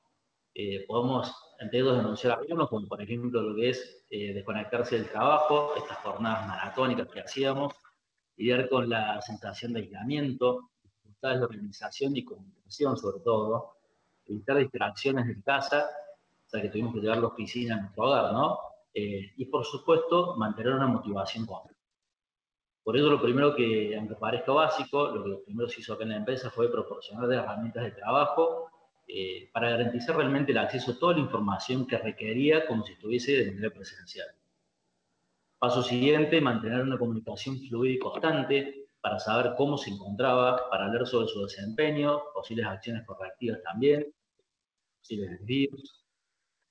[0.53, 5.09] Eh, podemos, entre ellos, denunciar algunos, como por ejemplo lo que es eh, desconectarse del
[5.09, 7.73] trabajo, estas jornadas maratónicas que hacíamos,
[8.35, 13.80] lidiar con la sensación de aislamiento, dificultades de organización y comunicación sobre todo,
[14.25, 15.89] evitar distracciones en casa,
[16.45, 18.59] o sea que tuvimos que llevar la oficina a nuestro hogar, ¿no?
[18.93, 21.71] Eh, y por supuesto, mantener una motivación común.
[22.83, 26.09] Por eso lo primero que, aunque parezca básico, lo que primero se hizo acá en
[26.09, 28.69] la empresa fue proporcionar herramientas de trabajo
[29.07, 33.33] eh, para garantizar realmente el acceso a toda la información que requería como si estuviese
[33.33, 34.27] de manera presencial.
[35.59, 41.05] Paso siguiente, mantener una comunicación fluida y constante para saber cómo se encontraba, para hablar
[41.05, 43.30] sobre su desempeño, posibles acciones correctivas
[43.63, 44.05] también,
[44.99, 46.01] posibles desvíos,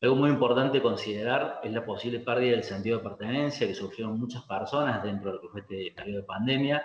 [0.03, 4.43] algo muy importante considerar es la posible pérdida del sentido de pertenencia que sufrieron muchas
[4.45, 6.83] personas dentro de lo que fue este periodo de pandemia,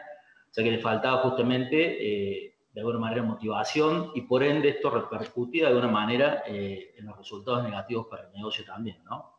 [0.51, 5.63] sea que les faltaba justamente eh, de alguna manera motivación y por ende esto repercutía
[5.63, 9.33] de alguna manera eh, en los resultados negativos para el negocio también, ¿no?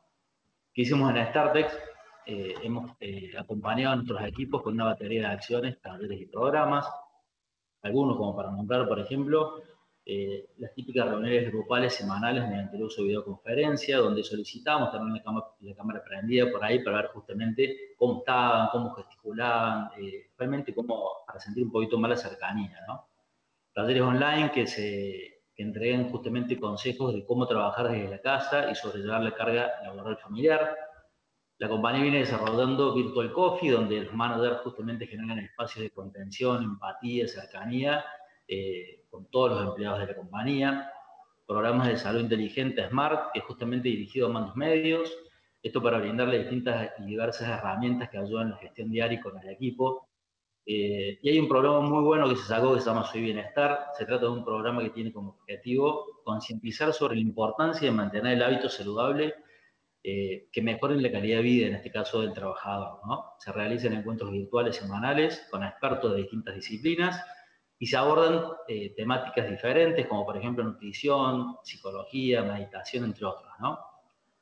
[0.73, 1.79] ¿Qué hicimos en Startex?
[2.25, 2.93] Eh, hemos
[3.39, 6.87] acompañado a nuestros equipos con una batería de acciones, talleres y programas,
[7.83, 9.63] algunos como para nombrar, por ejemplo,
[10.09, 15.23] eh, las típicas reuniones grupales semanales mediante el uso de videoconferencia, donde solicitamos también la
[15.25, 20.73] cámara, la cámara prendida por ahí para ver justamente cómo estaban, cómo gesticulaban, eh, realmente
[20.73, 23.09] cómo, para sentir un poquito más la cercanía, ¿no?
[23.75, 29.23] Talleres online que se que justamente consejos de cómo trabajar desde la casa y sobrellevar
[29.23, 30.77] la carga laboral familiar.
[31.59, 37.27] La compañía viene desarrollando Virtual Coffee, donde los managers justamente generan espacios de contención, empatía,
[37.27, 38.05] cercanía,
[38.49, 40.93] eh, con todos los empleados de la compañía,
[41.47, 45.17] programas de salud inteligente Smart, que es justamente dirigido a mandos medios,
[45.63, 49.49] esto para brindarle distintas y diversas herramientas que ayudan en la gestión diaria con el
[49.49, 50.09] equipo.
[50.65, 53.87] Eh, y hay un programa muy bueno que se sacó que se llama Soy Bienestar.
[53.97, 58.35] Se trata de un programa que tiene como objetivo concientizar sobre la importancia de mantener
[58.35, 59.35] el hábito saludable
[60.03, 63.01] eh, que mejoren la calidad de vida, en este caso del trabajador.
[63.05, 63.33] ¿no?
[63.41, 67.25] Se realizan encuentros virtuales semanales con expertos de distintas disciplinas
[67.79, 73.79] y se abordan eh, temáticas diferentes, como por ejemplo nutrición, psicología, meditación, entre otros, ¿no?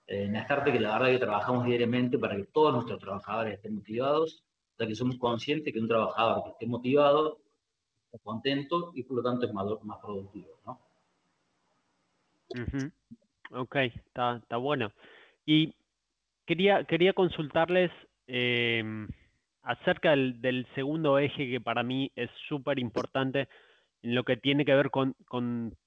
[0.06, 3.74] Eh, en Astarte, que la verdad que trabajamos diariamente para que todos nuestros trabajadores estén
[3.74, 4.44] motivados,
[4.78, 7.40] ya que somos conscientes que un trabajador que esté motivado,
[8.06, 10.80] está contento y por lo tanto es más, más productivo, ¿no?
[13.50, 14.92] Ok, está, está bueno.
[15.44, 15.74] Y
[16.46, 17.90] quería, quería consultarles...
[18.26, 19.06] Eh,
[19.64, 23.48] acerca del, segundo eje que para mí es súper importante
[24.02, 25.14] en lo que tiene que ver con,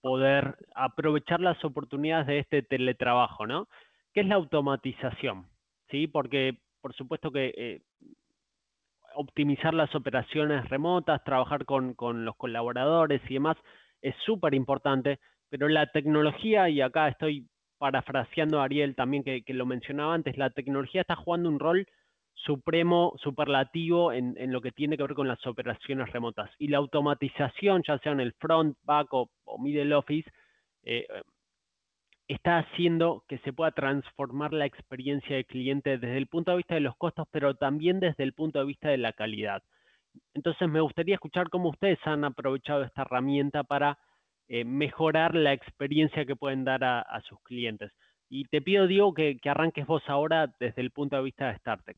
[0.02, 3.68] poder aprovechar las oportunidades de este teletrabajo, ¿no?
[4.14, 5.46] ¿Qué es la automatización?
[5.90, 6.08] ¿Sí?
[6.08, 7.82] Porque por supuesto que eh,
[9.16, 13.58] optimizar las operaciones remotas, trabajar con, los colaboradores y demás
[14.02, 19.54] es súper importante, pero la tecnología, y acá estoy parafraseando a Ariel también que, que,
[19.54, 21.88] lo mencionaba antes, la tecnología está jugando un rol
[22.46, 26.50] supremo, superlativo en, lo que tiene que ver con las operaciones remotas.
[26.60, 30.30] Y la automatización, ya sea en el front, back o, middle office,
[30.84, 31.06] eh,
[32.28, 36.76] está haciendo que se pueda transformar la experiencia del cliente desde el punto de vista
[36.76, 39.64] de los costos, pero también desde el punto de vista de la calidad.
[40.34, 43.98] Entonces me gustaría escuchar cómo ustedes han aprovechado esta herramienta para
[44.48, 47.92] eh, mejorar la experiencia que pueden dar a, sus clientes.
[48.30, 51.58] Y te pido, Diego, que, que, arranques vos ahora desde el punto de vista de
[51.58, 51.98] StarTech.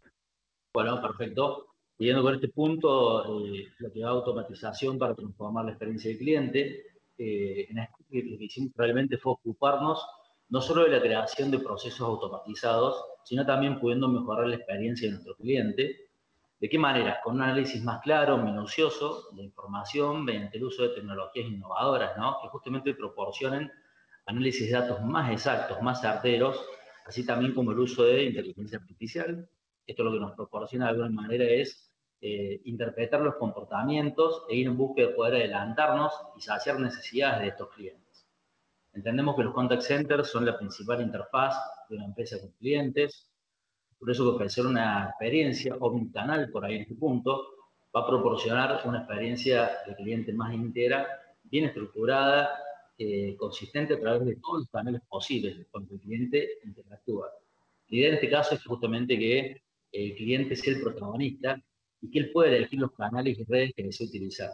[0.73, 1.67] Bueno, perfecto.
[1.97, 6.85] Siguiendo con este punto, eh, lo que da automatización para transformar la experiencia del cliente,
[7.17, 10.05] eh, en lo que hicimos realmente fue ocuparnos
[10.49, 15.13] no solo de la creación de procesos automatizados, sino también pudiendo mejorar la experiencia de
[15.13, 16.09] nuestro cliente.
[16.59, 17.19] ¿De qué manera?
[17.23, 22.37] Con un análisis más claro, minucioso de información mediante el uso de tecnologías innovadoras, ¿no?
[22.41, 23.71] que justamente proporcionen
[24.25, 26.63] análisis de datos más exactos, más certeros,
[27.05, 29.49] así también como el uso de inteligencia artificial,
[29.91, 31.89] esto lo que nos proporciona de alguna manera es
[32.21, 37.47] eh, interpretar los comportamientos e ir en busca de poder adelantarnos y saciar necesidades de
[37.47, 38.27] estos clientes.
[38.93, 41.55] Entendemos que los contact centers son la principal interfaz
[41.89, 43.31] de una empresa con clientes,
[43.97, 47.47] por eso que ofrecer una experiencia o un canal por ahí en este punto
[47.95, 51.07] va a proporcionar una experiencia de cliente más íntegra,
[51.43, 52.49] bien estructurada,
[52.97, 57.31] eh, consistente a través de todos los canales posibles cuando el cliente interactúa.
[57.87, 61.61] La idea en este caso es justamente que el cliente es el protagonista
[62.01, 64.51] y que él puede elegir los canales y redes que desea utilizar.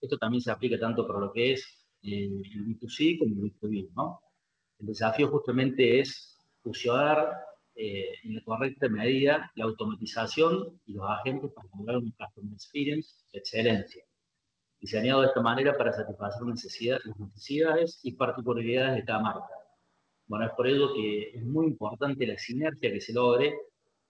[0.00, 1.64] Esto también se aplica tanto para lo que es
[2.02, 4.20] eh, el B2C como el B2B, ¿no?
[4.78, 7.32] El desafío justamente es fusionar
[7.74, 13.14] eh, en la correcta medida la automatización y los agentes para lograr un customer experience
[13.32, 14.04] de excelencia,
[14.80, 19.54] diseñado de esta manera para satisfacer necesidad, las necesidades y particularidades de cada marca.
[20.26, 23.54] Bueno, es por ello que es muy importante la sinergia que se logre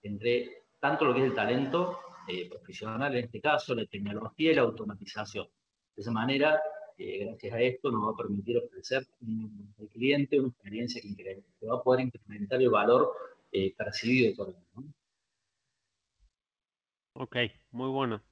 [0.02, 1.98] entre tanto lo que es el talento
[2.30, 5.46] eh, profesional, en este caso, la tecnología y la automatización.
[5.96, 6.60] De esa manera,
[6.98, 9.06] eh, gracias a esto, nos va a permitir ofrecer
[9.78, 13.10] al cliente una experiencia que, va a poder incrementar el valor
[13.50, 14.84] eh, percibido por él.
[17.14, 17.36] Ok,
[17.70, 18.22] muy bueno.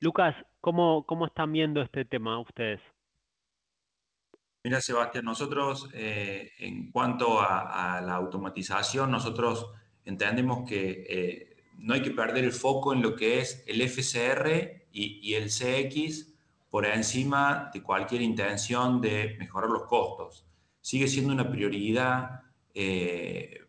[0.00, 2.80] Lucas, ¿cómo, ¿cómo están viendo este tema ustedes?
[4.64, 9.72] Mira, Sebastián, nosotros en cuanto a, a, la automatización, nosotros
[10.04, 11.49] entendemos que
[11.80, 16.34] no hay que perder el foco en lo que es el FCR y, el CX
[16.68, 20.46] por encima de cualquier intención de mejorar los costos.
[20.80, 22.42] Sigue siendo una prioridad
[22.74, 23.60] eh,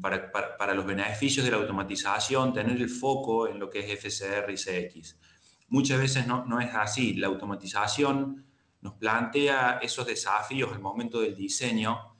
[0.00, 4.56] para, los beneficios de la automatización tener el foco en lo que es FCR y
[4.56, 5.18] CX.
[5.68, 7.14] Muchas veces no, no es así.
[7.14, 8.44] La automatización
[8.82, 12.14] nos plantea esos desafíos al momento del diseño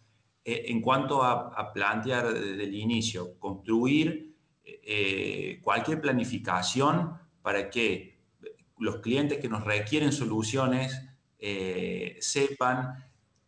[0.44, 4.34] eh, en cuanto a, a plantear desde el inicio, construir
[4.64, 8.18] eh, cualquier planificación para que
[8.79, 11.00] los clientes que nos requieren soluciones
[11.38, 13.05] eh, sepan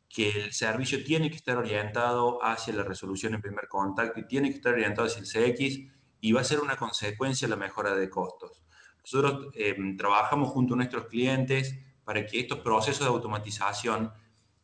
[0.09, 4.50] que el servicio tiene que estar orientado hacia la resolución en primer contacto y tiene
[4.50, 8.09] que estar orientado hacia el CX y va a ser una consecuencia la mejora de
[8.09, 8.62] costos.
[9.00, 14.12] Nosotros em, trabajamos junto a nuestros clientes para que estos procesos de automatización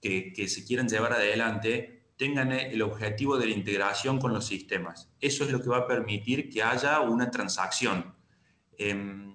[0.00, 5.10] que, que se quieran llevar adelante tengan el objetivo de la integración con los sistemas.
[5.20, 8.14] Eso es lo que va a permitir que haya una transacción.
[8.78, 9.34] Em,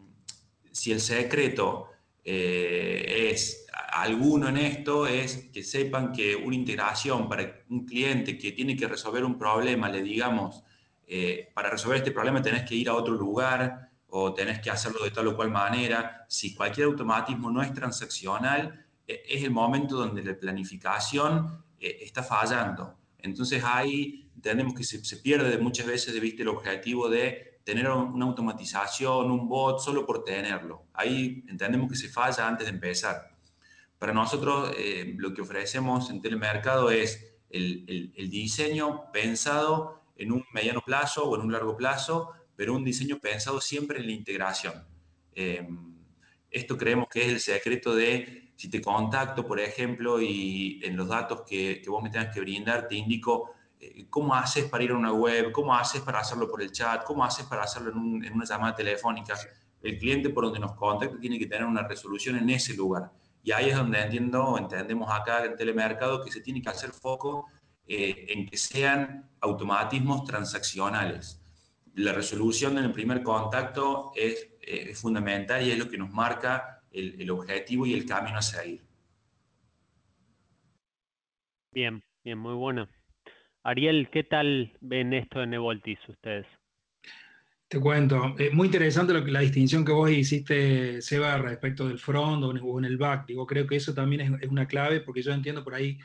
[0.72, 1.90] si el secreto
[2.24, 8.54] eh, es alguno en esto, es que sepan que una integración para un cliente que
[8.54, 10.64] tiene que resolver un problema, le digamos,
[11.06, 15.04] eh, para resolver este problema tenés que ir a otro lugar o tenés que hacerlo
[15.04, 16.26] de tal o cual manera.
[16.30, 22.24] Si cualquier automatismo no es transaccional, e, es el momento donde la planificación eh, está
[22.24, 22.98] fallando.
[23.20, 28.26] Entonces ahí entendemos que se, pierde muchas veces de vista el objetivo de tener una
[28.26, 30.86] automatización, un bot, solo por tenerlo.
[30.94, 33.36] Ahí entendemos que se falla antes de empezar.
[34.00, 40.46] Para nosotros eh, lo que ofrecemos en telemercado es el, el, diseño pensado en un
[40.54, 44.86] mediano plazo o en un largo plazo, pero un diseño pensado siempre en la integración.
[45.34, 45.68] Eh,
[46.50, 51.08] esto creemos que es el secreto de si te contacto, por ejemplo, y en los
[51.08, 54.92] datos que, que vos me tengas que brindar, te indico eh, cómo haces para ir
[54.92, 58.34] a una web, cómo haces para hacerlo por el chat, cómo haces para hacerlo en,
[58.34, 59.36] una llamada telefónica.
[59.82, 63.12] El cliente por donde nos contacta tiene que tener una resolución en ese lugar.
[63.44, 67.46] Y ahí es donde entiendo, entendemos acá en telemercado que se tiene que hacer foco
[67.88, 71.40] eh, en que sean automatismos transaccionales.
[71.94, 74.50] La resolución en el primer contacto es,
[74.96, 78.82] fundamental y es lo que nos marca el, el objetivo y el camino a seguir.
[81.72, 82.88] Bien, bien, muy bueno.
[83.64, 86.48] Ariel, ¿qué tal ven esto de Nevoltis ustedes?
[87.68, 92.00] Te cuento, es muy interesante lo que, la distinción que vos hiciste, Seba, respecto del
[92.00, 93.28] front o en el back.
[93.28, 96.00] Digo, creo que eso también es, una clave porque yo entiendo por ahí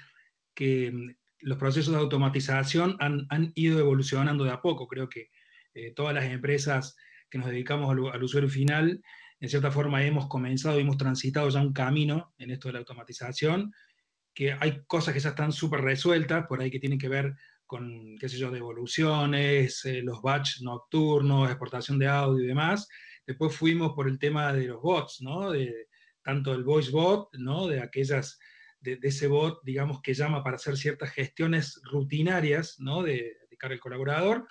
[0.54, 4.88] que mm, los procesos de automatización han, ido evolucionando de a poco.
[4.88, 5.30] Creo que
[5.74, 6.96] eh, todas las empresas
[7.30, 9.00] que nos dedicamos al, usuario final,
[9.42, 13.74] en cierta forma hemos comenzado hemos transitado ya un camino en esto de la automatización,
[14.32, 17.34] que hay cosas que ya están súper resueltas, por ahí que tienen que ver
[17.66, 22.88] con, qué sé yo, devoluciones, eh, los batch nocturnos, exportación de audio y demás.
[23.26, 25.50] Después fuimos por el tema de los bots, ¿no?
[25.50, 25.88] De,
[26.22, 27.66] tanto el voice bot, ¿no?
[27.66, 28.38] De aquellas,
[28.78, 33.02] de, ese bot, digamos, que llama para hacer ciertas gestiones rutinarias, ¿no?
[33.02, 34.46] De, de cara al colaborador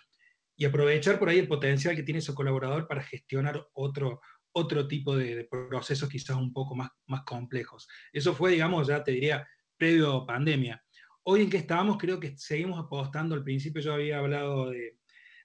[0.58, 4.20] y aprovechar por ahí el potencial que tiene ese colaborador para gestionar otro,
[4.54, 7.88] otro tipo de, de, procesos quizás un poco más, más complejos.
[8.12, 9.48] Eso fue, digamos, ya te diría,
[9.78, 10.84] previo pandemia.
[11.24, 13.36] Hoy en que estábamos, creo que seguimos apostando.
[13.36, 14.98] Al principio yo había hablado de,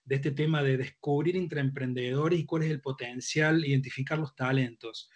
[0.08, 5.10] este tema de descubrir entre emprendedores y cuál es el potencial, identificar los talentos.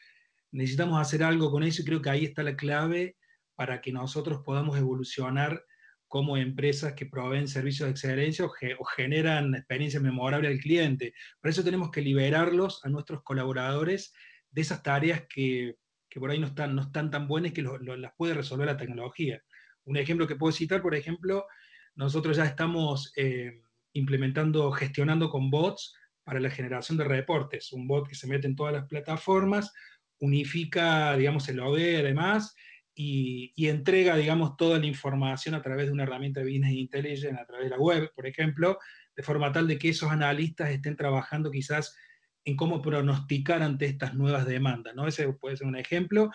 [0.53, 3.17] Necesitamos hacer algo con eso y creo que ahí está la clave
[3.55, 5.65] para que nosotros podamos evolucionar
[6.11, 11.15] como empresas que proveen servicios de excelencia o, generan experiencias memorables al cliente.
[11.41, 14.13] Por eso tenemos que liberarlos a nuestros colaboradores
[14.51, 15.77] de esas tareas que,
[16.17, 19.41] por ahí no están, no están tan buenas que las puede resolver la tecnología.
[19.85, 21.47] Un ejemplo que puedo citar, por ejemplo,
[21.95, 25.95] nosotros ya estamos eh, implementando, gestionando con bots
[26.25, 27.73] para la generación de reportes.
[27.73, 29.73] Un bot que se mete en todas las plataformas,
[30.19, 32.57] unifica, digamos, el OD además,
[32.95, 37.47] y, entrega, digamos, toda la información a través de una herramienta de Business Intelligence, a
[37.47, 38.79] través de la web, por ejemplo,
[39.17, 41.97] de forma tal de que esos analistas estén trabajando quizás
[42.45, 45.07] en cómo pronosticar ante estas nuevas demandas, ¿no?
[45.07, 46.31] Ese puede ser un ejemplo.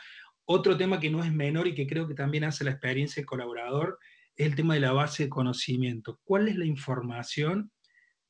[0.45, 3.27] Otro tema que no es menor y que creo que también hace la experiencia del
[3.27, 3.99] colaborador
[4.35, 6.19] es el tema de la base de conocimiento.
[6.23, 7.71] ¿Cuál es la información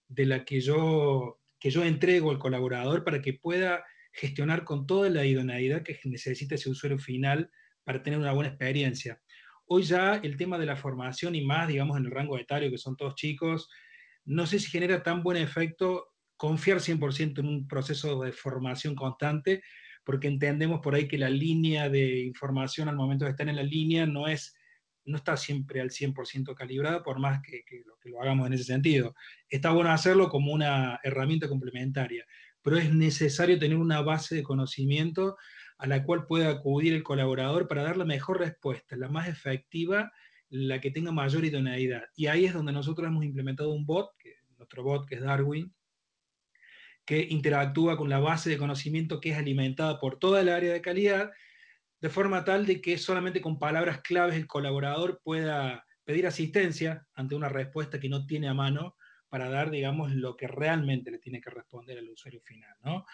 [0.07, 5.09] de la que yo, que yo entrego al colaborador para que pueda gestionar con toda
[5.09, 7.51] la idoneidad que necesita ese usuario final
[7.85, 9.21] para tener una buena experiencia?
[9.67, 12.77] Hoy ya el tema de la formación y más, digamos, en el rango etario, que
[12.77, 13.69] son todos chicos,
[14.25, 19.63] no sé si genera tan buen efecto confiar 100% en un proceso de formación constante,
[20.03, 23.63] porque entendemos por ahí que la línea de información al momento de estar en la
[23.63, 24.53] línea no es
[25.05, 28.63] no está siempre al 100% calibrada, por más que, lo, que lo hagamos en ese
[28.63, 29.13] sentido.
[29.47, 32.25] Está bueno hacerlo como una herramienta complementaria,
[32.61, 35.37] pero es necesario tener una base de conocimiento
[35.77, 40.11] a la cual pueda acudir el colaborador para dar la mejor respuesta, la más efectiva,
[40.49, 42.03] la que tenga mayor idoneidad.
[42.15, 44.11] Y ahí es donde nosotros hemos implementado un bot,
[44.57, 45.73] nuestro bot que es Darwin,
[47.05, 50.81] que interactúa con la base de conocimiento que es alimentada por toda el área de
[50.81, 51.31] calidad,
[52.01, 57.35] de forma tal de que solamente con palabras claves el colaborador pueda pedir asistencia ante
[57.35, 58.95] una respuesta que no tiene a mano
[59.27, 63.05] para dar, digamos, lo que realmente le tiene que responder al usuario final, ¿no?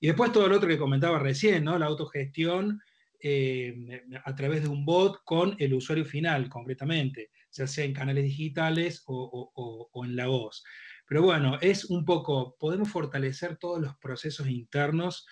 [0.00, 1.78] Y después todo lo otro que comentaba recién, ¿no?
[1.78, 2.80] La autogestión
[3.22, 8.24] eh, a través de un bot con el usuario final, concretamente, ya sea en canales
[8.24, 10.64] digitales o en la voz.
[11.10, 15.26] Pero bueno, es un poco, podemos fortalecer todos los procesos internos,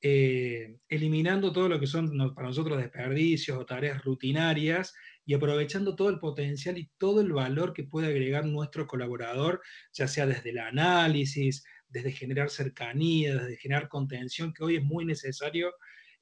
[0.00, 4.94] eh, eliminando todo lo que son para nosotros desperdicios o tareas rutinarias
[5.26, 9.60] y aprovechando todo el potencial y todo el valor que puede agregar nuestro colaborador,
[9.92, 15.04] ya sea desde el análisis, desde generar cercanía, desde generar contención, que hoy es muy
[15.04, 15.72] necesario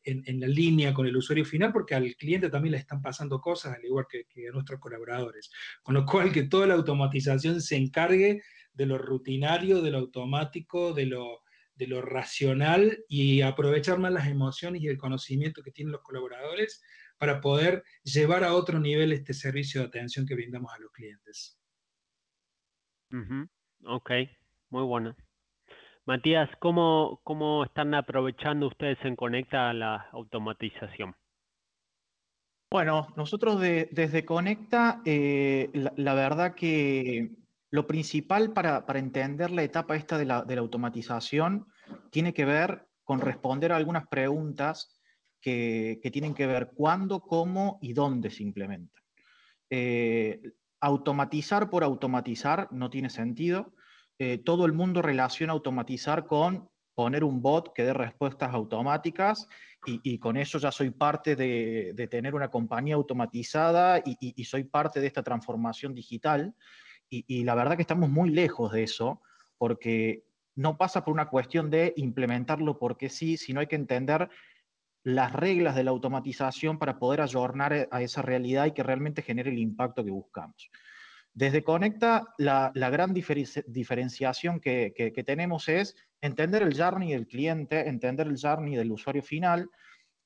[0.06, 3.74] en, la línea con el usuario final, porque al cliente también le están pasando cosas,
[3.74, 5.50] al igual que, a nuestros colaboradores.
[5.82, 8.42] Con lo cual, que toda la automatización se encargue
[8.72, 11.40] de lo rutinario, de lo automático, de lo,
[11.74, 16.82] de lo racional y aprovechar más las emociones y el conocimiento que tienen los colaboradores
[17.18, 21.58] para poder llevar a otro nivel este servicio de atención que brindamos a los clientes.
[23.84, 24.10] Ok,
[24.70, 25.16] muy bueno.
[26.06, 31.16] Matías, ¿cómo, ¿cómo están aprovechando ustedes en Conecta la automatización?
[32.70, 37.32] Bueno, nosotros desde Conecta, eh, la, verdad que
[37.70, 41.66] lo principal para, entender la etapa esta de la, automatización
[42.10, 45.00] tiene que ver con responder a algunas preguntas
[45.40, 49.02] que, tienen que ver cuándo, cómo y dónde se implementan.
[49.70, 50.40] Eh,
[50.78, 53.72] automatizar por automatizar no tiene sentido.
[54.18, 59.46] Eh, todo el mundo relaciona automatizar con poner un bot que dé respuestas automáticas
[59.84, 65.06] y, con eso ya soy parte de, tener una compañía automatizada y, soy parte de
[65.06, 66.54] esta transformación digital.
[67.08, 69.22] Y, la verdad que estamos muy lejos de eso,
[69.58, 70.24] porque
[70.56, 74.28] no pasa por una cuestión de implementarlo porque sí, sino hay que entender
[75.04, 79.50] las reglas de la automatización para poder ayornar a esa realidad y que realmente genere
[79.50, 80.68] el impacto que buscamos.
[81.36, 88.40] Desde Conecta, la, gran diferenciación que, tenemos es entender el journey del cliente, entender el
[88.40, 89.68] journey del usuario final,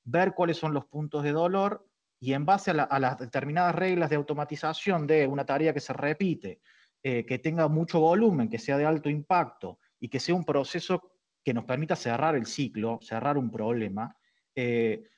[0.05, 1.85] ver cuáles son los puntos de dolor
[2.17, 6.61] y en base a, las determinadas reglas de automatización de una tarea que se repite,
[7.03, 11.11] eh, que tenga mucho volumen, que sea de alto impacto y que sea un proceso
[11.43, 14.15] que nos permita cerrar el ciclo, cerrar un problema,
[14.55, 15.09] eh,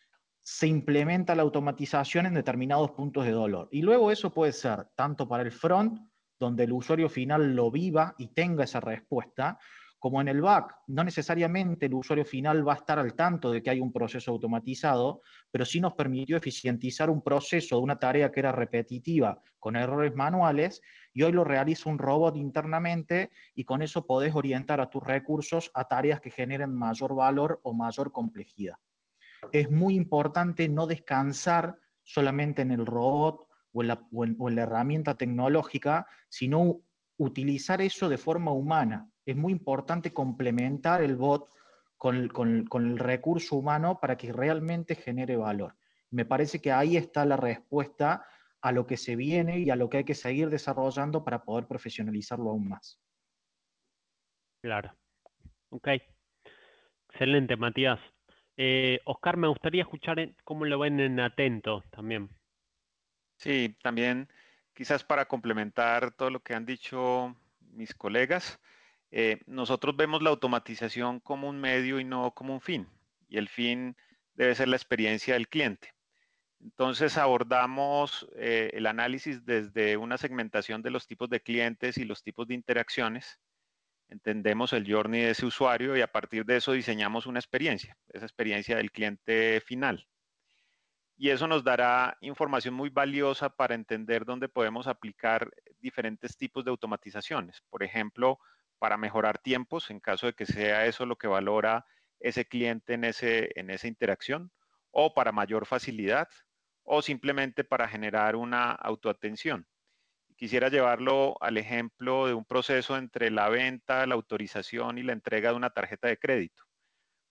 [0.43, 3.69] se implementa la automatización en determinados puntos de dolor.
[3.71, 6.01] Y luego eso puede ser tanto para el front,
[6.37, 9.57] donde el usuario final lo viva y tenga esa respuesta,
[9.99, 10.75] como en el back.
[10.87, 14.31] No necesariamente el usuario final va a estar al tanto de que hay un proceso
[14.31, 19.77] automatizado, pero sí nos permitió eficientizar un proceso de una tarea que era repetitiva con
[19.77, 20.81] errores manuales
[21.13, 25.71] y hoy lo realiza un robot internamente y con eso podés orientar a tus recursos
[25.73, 28.75] a tareas que generen mayor valor o mayor complejidad
[29.51, 36.81] es muy importante no descansar solamente en el robot o en la, herramienta tecnológica, sino
[37.17, 39.09] utilizar eso de forma humana.
[39.25, 41.49] Es muy importante complementar el bot
[41.97, 45.75] con el, recurso humano para que realmente genere valor.
[46.11, 48.25] Me parece que ahí está la respuesta
[48.61, 51.65] a lo que se viene y a lo que hay que seguir desarrollando para poder
[51.65, 52.99] profesionalizarlo aún más.
[54.61, 54.95] Claro.
[55.69, 55.89] Ok.
[57.09, 57.99] Excelente, Matías.
[58.57, 62.29] Eh, Oscar, me gustaría escuchar cómo lo ven en Atento también.
[63.37, 64.29] Sí, también
[64.73, 68.59] quizás para complementar todo lo que han dicho mis colegas,
[69.11, 72.87] eh, nosotros vemos la automatización como un medio y no como un fin.
[73.29, 73.95] Y el fin
[74.33, 75.93] debe ser la experiencia del cliente.
[76.59, 82.23] Entonces abordamos eh, el análisis desde una segmentación de los tipos de clientes y los
[82.23, 83.39] tipos de interacciones
[84.13, 88.25] entendemos el journey de ese usuario y a partir de eso diseñamos una experiencia, esa
[88.25, 90.07] experiencia del cliente final.
[91.17, 96.71] Y eso nos dará información muy valiosa para entender dónde podemos aplicar diferentes tipos de
[96.71, 97.61] automatizaciones.
[97.69, 98.39] Por ejemplo,
[98.79, 101.85] para mejorar tiempos, en caso de que sea eso lo que valora
[102.19, 104.51] ese cliente en, ese, en esa interacción,
[104.91, 106.29] o para mayor facilidad,
[106.83, 109.67] o simplemente para generar una autoatención
[110.33, 115.49] quisiera llevarlo al ejemplo de un proceso entre la venta, la autorización y la entrega
[115.51, 116.63] de una tarjeta de crédito.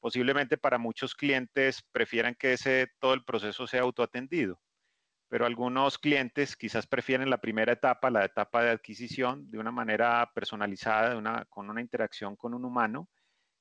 [0.00, 4.60] Posiblemente para muchos clientes prefieran que ese, todo el proceso sea autoatendido,
[5.28, 10.30] pero algunos clientes quizás prefieren la primera etapa, la etapa de adquisición, de una manera
[10.34, 13.08] personalizada, con una interacción con un humano.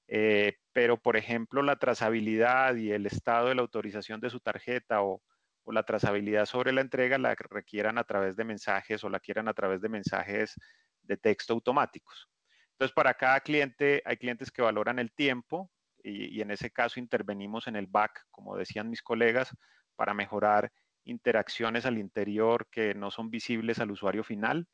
[0.08, 5.02] Eh, pero, por ejemplo, la trazabilidad y el estado de la autorización de su tarjeta
[5.02, 5.22] o,
[5.64, 9.48] o la trazabilidad sobre la entrega la requieran a través de mensajes o la quieran
[9.48, 10.56] a través de mensajes
[11.04, 12.30] de texto automáticos.
[12.72, 15.72] Entonces, para cada cliente hay clientes que valoran el tiempo
[16.04, 19.56] y, en ese caso intervenimos en el back, como decían mis colegas,
[19.96, 20.72] para mejorar
[21.04, 24.68] interacciones al interior que no son visibles al usuario final.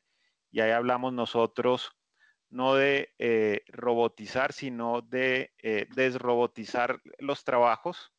[0.50, 1.92] Y ahí hablamos nosotros
[2.48, 8.10] no de eh, robotizar, sino de eh, desrobotizar los trabajos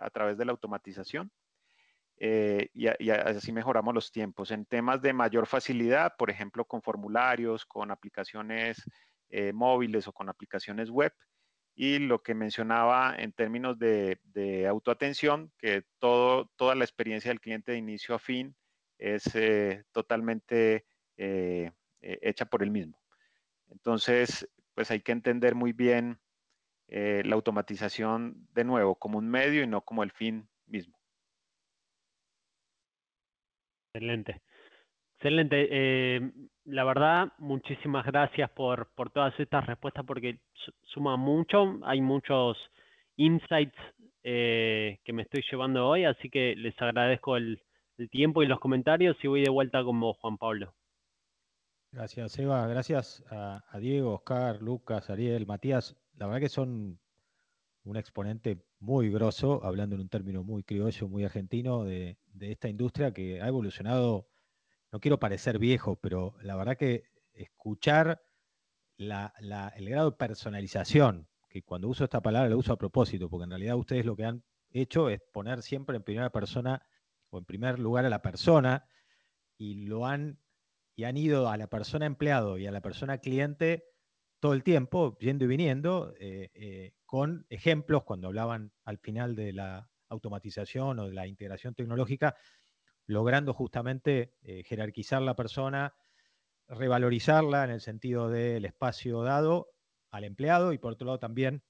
[0.00, 1.30] a través de la automatización.
[2.22, 4.50] Eh, y, así mejoramos los tiempos.
[4.50, 8.84] En temas de mayor facilidad, por ejemplo, con formularios, con aplicaciones
[9.30, 11.12] eh, móviles o con aplicaciones web.
[11.74, 14.18] Y lo que mencionaba en términos de,
[14.68, 18.54] autoatención, que toda la experiencia del cliente de inicio a fin
[18.98, 20.84] es eh, totalmente
[22.02, 22.98] hecha por él mismo.
[23.68, 26.20] Entonces, pues hay que entender muy bien
[26.88, 30.99] la automatización de nuevo como un medio y no como el fin mismo.
[33.92, 34.42] Excelente.
[35.16, 35.68] Excelente.
[35.70, 36.32] Eh,
[36.64, 40.38] la verdad, muchísimas gracias por, todas estas respuestas porque
[40.84, 41.78] suma mucho.
[41.84, 42.56] Hay muchos
[43.16, 43.76] insights
[44.22, 47.62] eh, que me estoy llevando hoy, así que les agradezco el,
[48.10, 50.72] tiempo y los comentarios y voy de vuelta con vos, Juan Pablo.
[51.92, 52.66] Gracias, Eva.
[52.66, 56.00] Gracias a, a Diego, Oscar, Lucas, Ariel, Matías.
[56.16, 56.98] La verdad que son
[57.84, 63.12] un exponente muy grosso, hablando en un término muy criollo, muy argentino, de, esta industria
[63.12, 64.28] que ha evolucionado,
[64.92, 68.22] no quiero parecer viejo, pero la verdad que escuchar
[68.98, 69.08] el
[69.88, 73.76] grado de personalización, que cuando uso esta palabra la uso a propósito, porque en realidad
[73.76, 76.82] ustedes lo que han hecho es poner siempre en primera persona
[77.30, 78.86] o en primer lugar a la persona
[79.56, 80.38] y lo han
[80.96, 83.84] y han ido a la persona empleado y a la persona cliente
[84.40, 86.14] todo el tiempo, yendo y viniendo,
[87.06, 92.34] con ejemplos, cuando hablaban al final de la automatización o de la integración tecnológica,
[93.06, 94.34] logrando justamente
[94.64, 95.94] jerarquizar la persona,
[96.68, 99.72] revalorizarla en el sentido del espacio dado
[100.10, 101.62] al empleado y por otro lado también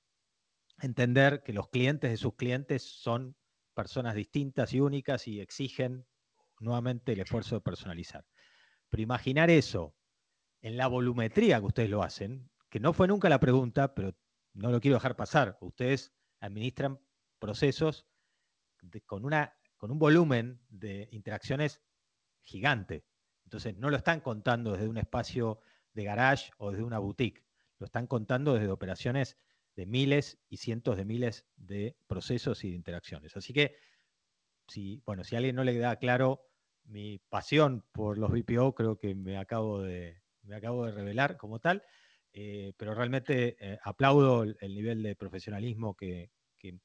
[0.81, 3.37] entender que los clientes de sus clientes son
[3.75, 6.07] personas distintas y únicas y exigen
[6.59, 8.25] nuevamente el esfuerzo de personalizar.
[8.89, 9.95] Pero imaginar eso
[10.63, 14.15] en la volumetría que ustedes lo hacen, que no fue nunca la pregunta, pero
[14.55, 15.59] no lo quiero dejar pasar.
[15.61, 17.01] Ustedes administran
[17.39, 18.07] procesos
[19.07, 21.83] con, una, con un volumen de interacciones
[22.43, 23.05] gigante.
[23.45, 25.61] Entonces, no lo están contando desde un espacio
[25.93, 27.45] de garage o desde una boutique,
[27.79, 29.37] lo están contando desde operaciones
[29.75, 33.37] de miles y cientos de miles de procesos y de interacciones.
[33.37, 33.77] Así que,
[34.69, 36.47] si, bueno, si a alguien no le da claro
[36.85, 41.59] mi pasión por los BPO, creo que me acabo de, me acabo de revelar como
[41.59, 41.83] tal,
[42.33, 46.31] eh, pero realmente eh, aplaudo el, nivel de profesionalismo que,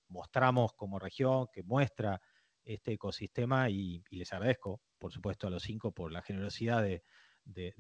[0.08, 2.22] mostramos como región, que muestra
[2.64, 7.04] este ecosistema y, les agradezco, por supuesto, a los cinco por la generosidad de,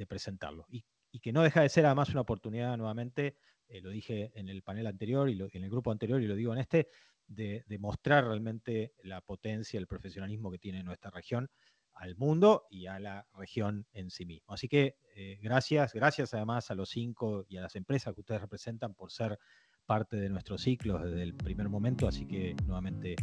[0.08, 0.66] presentarlo.
[0.70, 0.84] Y,
[1.22, 3.38] que no deja de ser además una oportunidad nuevamente,
[3.70, 6.52] eh, lo dije en el panel anterior y en el grupo anterior y lo digo
[6.52, 6.90] en este,
[7.28, 11.50] de, mostrar realmente la potencia, el profesionalismo que tiene nuestra región
[11.96, 14.54] al mundo y a la región en sí mismo.
[14.54, 18.42] Así que eh, gracias, gracias además a los cinco y a las empresas que ustedes
[18.42, 19.40] representan por ser
[19.86, 23.16] parte de nuestro ciclo desde el primer momento, así que nuevamente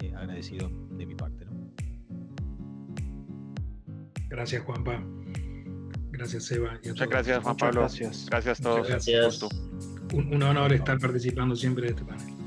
[0.00, 1.46] eh, agradecido de mi parte.
[4.28, 5.02] Gracias Juanpa.
[6.10, 6.78] Gracias Eva.
[6.84, 7.80] Muchas gracias Juan Pablo.
[7.82, 8.26] Gracias.
[8.28, 9.48] gracias a todos.
[10.14, 12.37] Un, un honor estar participando siempre de este panel.